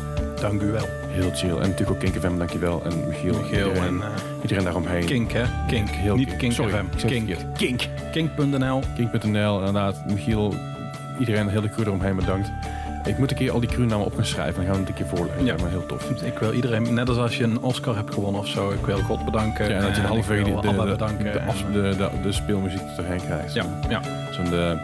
[0.40, 0.86] Dank u wel.
[1.08, 1.50] Heel chill.
[1.50, 2.82] En natuurlijk ook Kink FM, dankjewel.
[2.84, 4.12] En Michiel, Michiel iedereen, en
[4.42, 5.04] iedereen daaromheen.
[5.04, 5.44] Kink, hè?
[5.66, 5.88] Kink.
[5.88, 7.06] Heel Niet Kink Sorry, FM.
[7.06, 7.36] Kink.
[7.56, 7.88] Kink.
[8.12, 8.82] Kink.nl.
[8.96, 10.06] Kink.nl, inderdaad.
[10.06, 10.54] Michiel,
[11.18, 12.50] iedereen, de hele crew eromheen bedankt.
[13.04, 14.54] Ik moet een keer al die crewnamen op gaan schrijven.
[14.54, 15.44] Dan gaan we het een keer voorlezen.
[15.44, 15.54] Ja.
[15.60, 16.10] Maar heel tof.
[16.22, 18.98] Ik wil iedereen, net als als je een Oscar hebt gewonnen of zo, ik wil
[18.98, 19.68] God bedanken.
[19.68, 21.24] Ja, en dat je de, de, de, bedanken.
[21.24, 23.54] de, de, de, de speelmuziek erheen krijgt.
[23.54, 24.00] ja, ja,
[24.30, 24.78] Zo'n de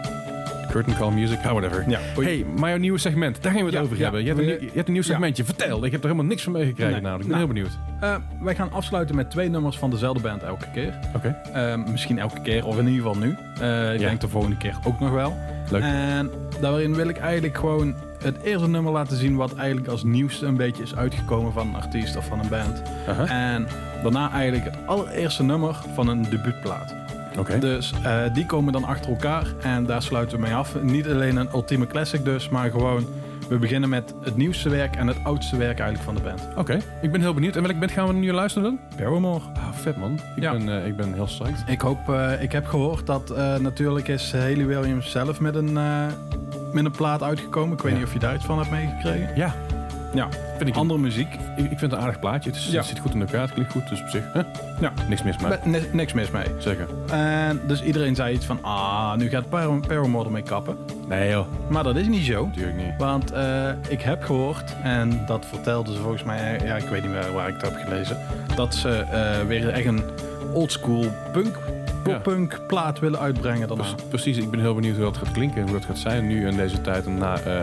[0.71, 1.85] curtain call music, ah, whatever.
[1.89, 1.99] ja.
[2.21, 4.03] Hey, maar jouw nieuwe segment, daar gaan we het Ja, over ja.
[4.03, 4.21] hebben.
[4.23, 5.09] Je hebt, een, nieuw- je hebt een nieuw ja.
[5.09, 5.45] segmentje.
[5.45, 7.01] Vertel, ik heb er helemaal niks van meegekregen Nee.
[7.03, 7.29] namelijk.
[7.31, 7.53] Ik ben Nou.
[7.59, 7.69] heel
[8.01, 8.01] benieuwd.
[8.01, 10.99] Eh, wij gaan afsluiten met twee nummers van dezelfde band elke keer.
[11.17, 13.37] Oké, Eh, misschien elke keer, of in ieder geval nu.
[13.61, 14.07] Eh, ik Ja.
[14.09, 15.37] denk de volgende keer ook nog wel.
[15.71, 15.83] leuk.
[15.83, 20.47] En daarin wil ik eigenlijk gewoon het eerste nummer laten zien wat eigenlijk als nieuwste
[20.47, 22.83] een beetje is uitgekomen van een artiest of van een band.
[23.09, 23.27] Aha.
[23.27, 23.67] En
[24.03, 26.95] daarna eigenlijk het allereerste nummer van een debuutplaat.
[27.39, 30.83] Oké, Dus eh, die komen dan achter elkaar en daar sluiten we mee af.
[30.83, 33.07] Niet alleen een ultieme classic dus, maar gewoon
[33.49, 36.49] we beginnen met het nieuwste werk en het oudste werk eigenlijk van de band.
[36.57, 36.79] Oké.
[37.03, 37.57] ik ben heel benieuwd.
[37.57, 38.97] En welke band gaan we nu luisteren dan?
[38.97, 39.41] Paramore.
[39.55, 40.13] Ah, vet man.
[40.37, 40.53] Ik, Ja.
[40.53, 41.65] ben, eh, ik ben heel psyched.
[41.67, 45.77] Ik hoop, eh, ik heb gehoord dat eh, natuurlijk is Haley Williams zelf met een,
[45.77, 46.07] eh,
[46.73, 47.77] met een plaat uitgekomen.
[47.77, 47.99] Ik weet Ja.
[47.99, 49.37] niet of je daar iets van hebt meegekregen.
[49.37, 49.55] Ja,
[50.15, 51.35] Ja, vind ik, andere muziek.
[51.35, 52.51] ik, ik vind het een aardig plaatje.
[52.51, 52.77] Het, is, Ja.
[52.79, 53.89] het zit goed in elkaar, het klinkt goed.
[53.89, 54.41] Dus op zich, hè?
[54.81, 54.93] Ja.
[55.09, 55.53] niks mis mee.
[55.65, 56.45] Ni- niks mis mee.
[56.59, 56.87] Zeker.
[57.11, 60.77] En dus iedereen zei iets van, ah, nu gaat Par- Paramore ermee kappen.
[61.09, 62.47] Nee joh, Maar dat is niet zo.
[62.47, 62.93] natuurlijk niet.
[62.99, 67.03] Want eh, ik heb gehoord, en dat vertelden ze volgens mij, eh, ja, ik weet
[67.03, 68.17] niet meer waar ik het heb gelezen,
[68.55, 70.03] dat ze eh, weer echt een
[70.53, 71.59] oldschool punk,
[72.03, 73.83] pop-punk plaat willen uitbrengen daarna.
[73.95, 76.27] Pre- Precies, ik ben heel benieuwd hoe dat gaat klinken en hoe dat gaat zijn
[76.27, 77.07] nu in deze tijd.
[77.07, 77.61] En na eh,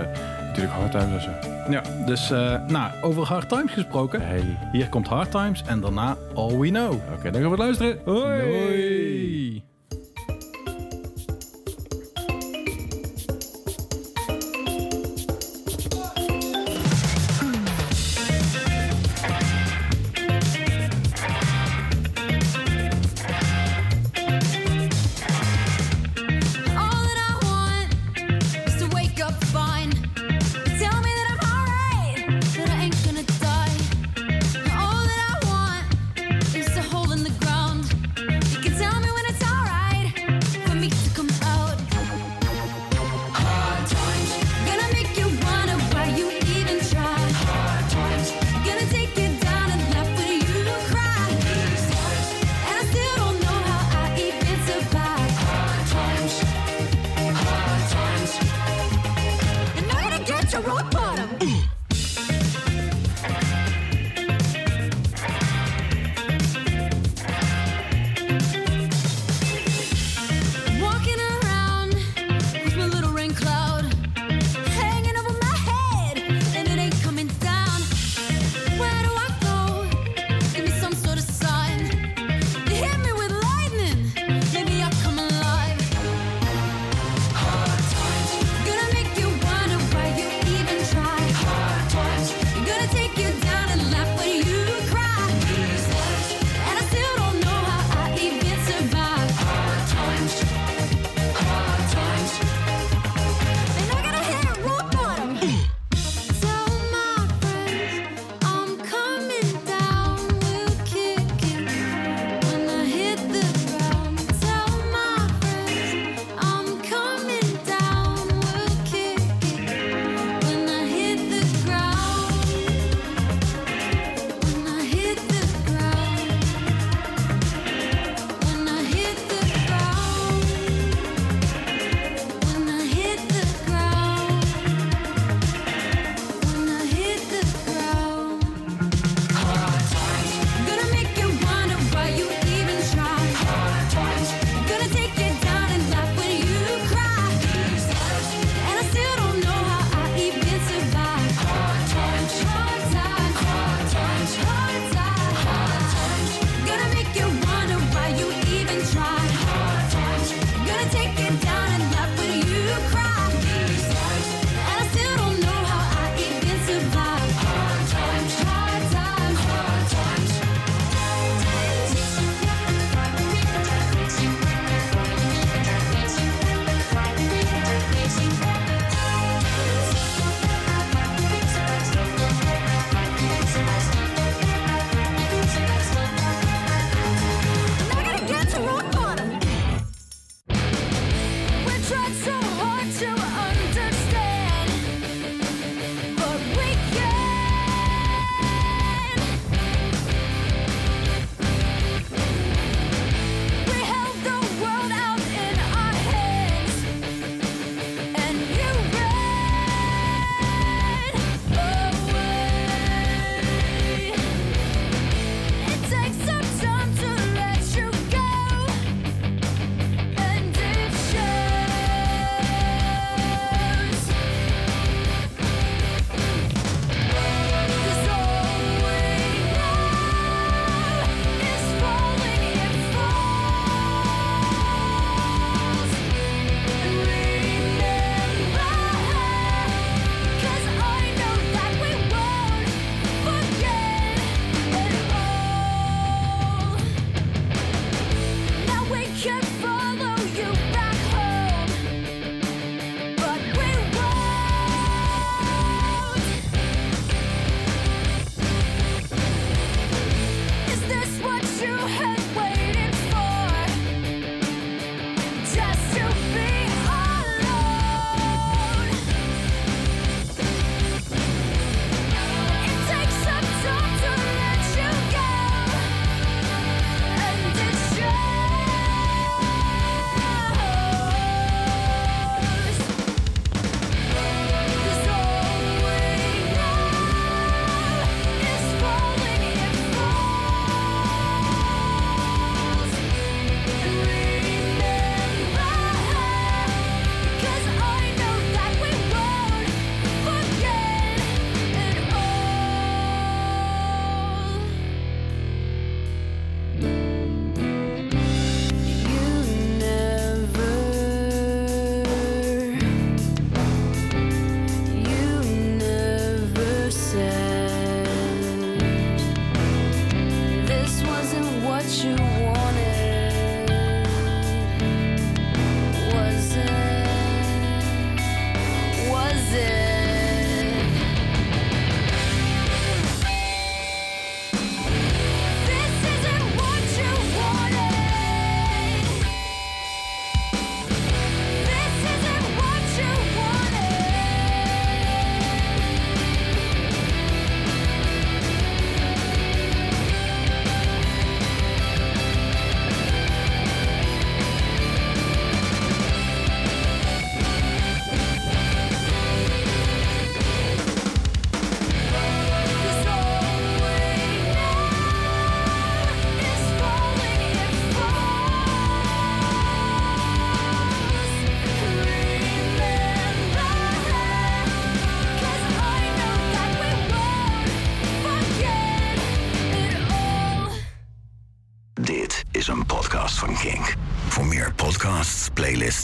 [0.56, 1.72] natuurlijk Hard Times en zo.
[1.72, 4.22] Ja, dus eh, nou, over Hard Times gesproken.
[4.22, 4.58] Hey.
[4.72, 6.93] Hier komt Hard Times en daarna All We Know.
[6.93, 7.99] Oké, dan gaan we het luisteren.
[8.06, 8.41] Hoi!
[8.41, 9.75] Hoi!